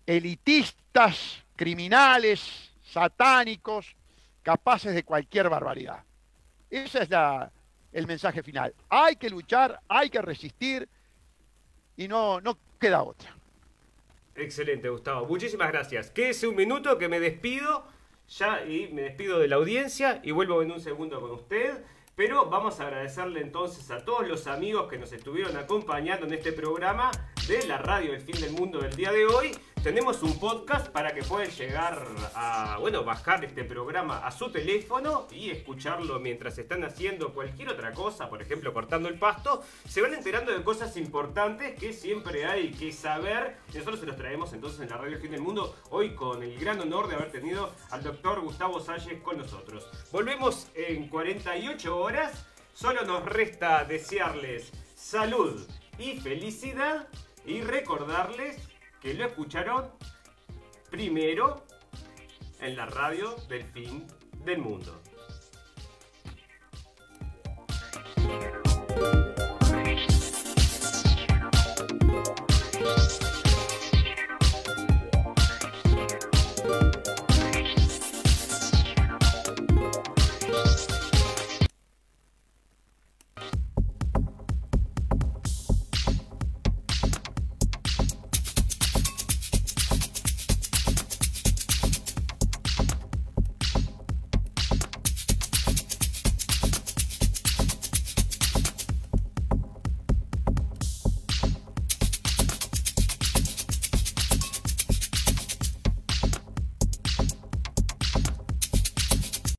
[0.05, 3.95] elitistas, criminales, satánicos,
[4.41, 6.03] capaces de cualquier barbaridad.
[6.69, 7.09] Ese es
[7.93, 8.73] el mensaje final.
[8.89, 10.89] Hay que luchar, hay que resistir
[11.95, 13.33] y no, no queda otra.
[14.35, 15.27] Excelente, Gustavo.
[15.27, 16.09] Muchísimas gracias.
[16.09, 17.85] Quédese un minuto que me despido
[18.27, 21.83] ya y me despido de la audiencia y vuelvo en un segundo con usted.
[22.15, 26.51] Pero vamos a agradecerle entonces a todos los amigos que nos estuvieron acompañando en este
[26.51, 27.09] programa
[27.47, 29.51] de la radio El Fin del Mundo del día de hoy
[29.83, 35.27] tenemos un podcast para que puedan llegar a, bueno, bajar este programa a su teléfono
[35.29, 39.61] y escucharlo mientras están haciendo cualquier otra cosa, por ejemplo, cortando el pasto.
[39.85, 43.57] Se van enterando de cosas importantes que siempre hay que saber.
[43.73, 46.79] nosotros se los traemos entonces en la Radio Fin del Mundo, hoy con el gran
[46.79, 49.85] honor de haber tenido al doctor Gustavo Salles con nosotros.
[50.13, 52.45] Volvemos en 48 horas.
[52.73, 55.67] Solo nos resta desearles salud
[55.99, 57.09] y felicidad
[57.45, 58.72] y recordarles
[59.03, 59.91] que lo escucharon
[60.89, 61.65] primero
[62.61, 64.07] en la radio del fin
[64.45, 65.03] del mundo.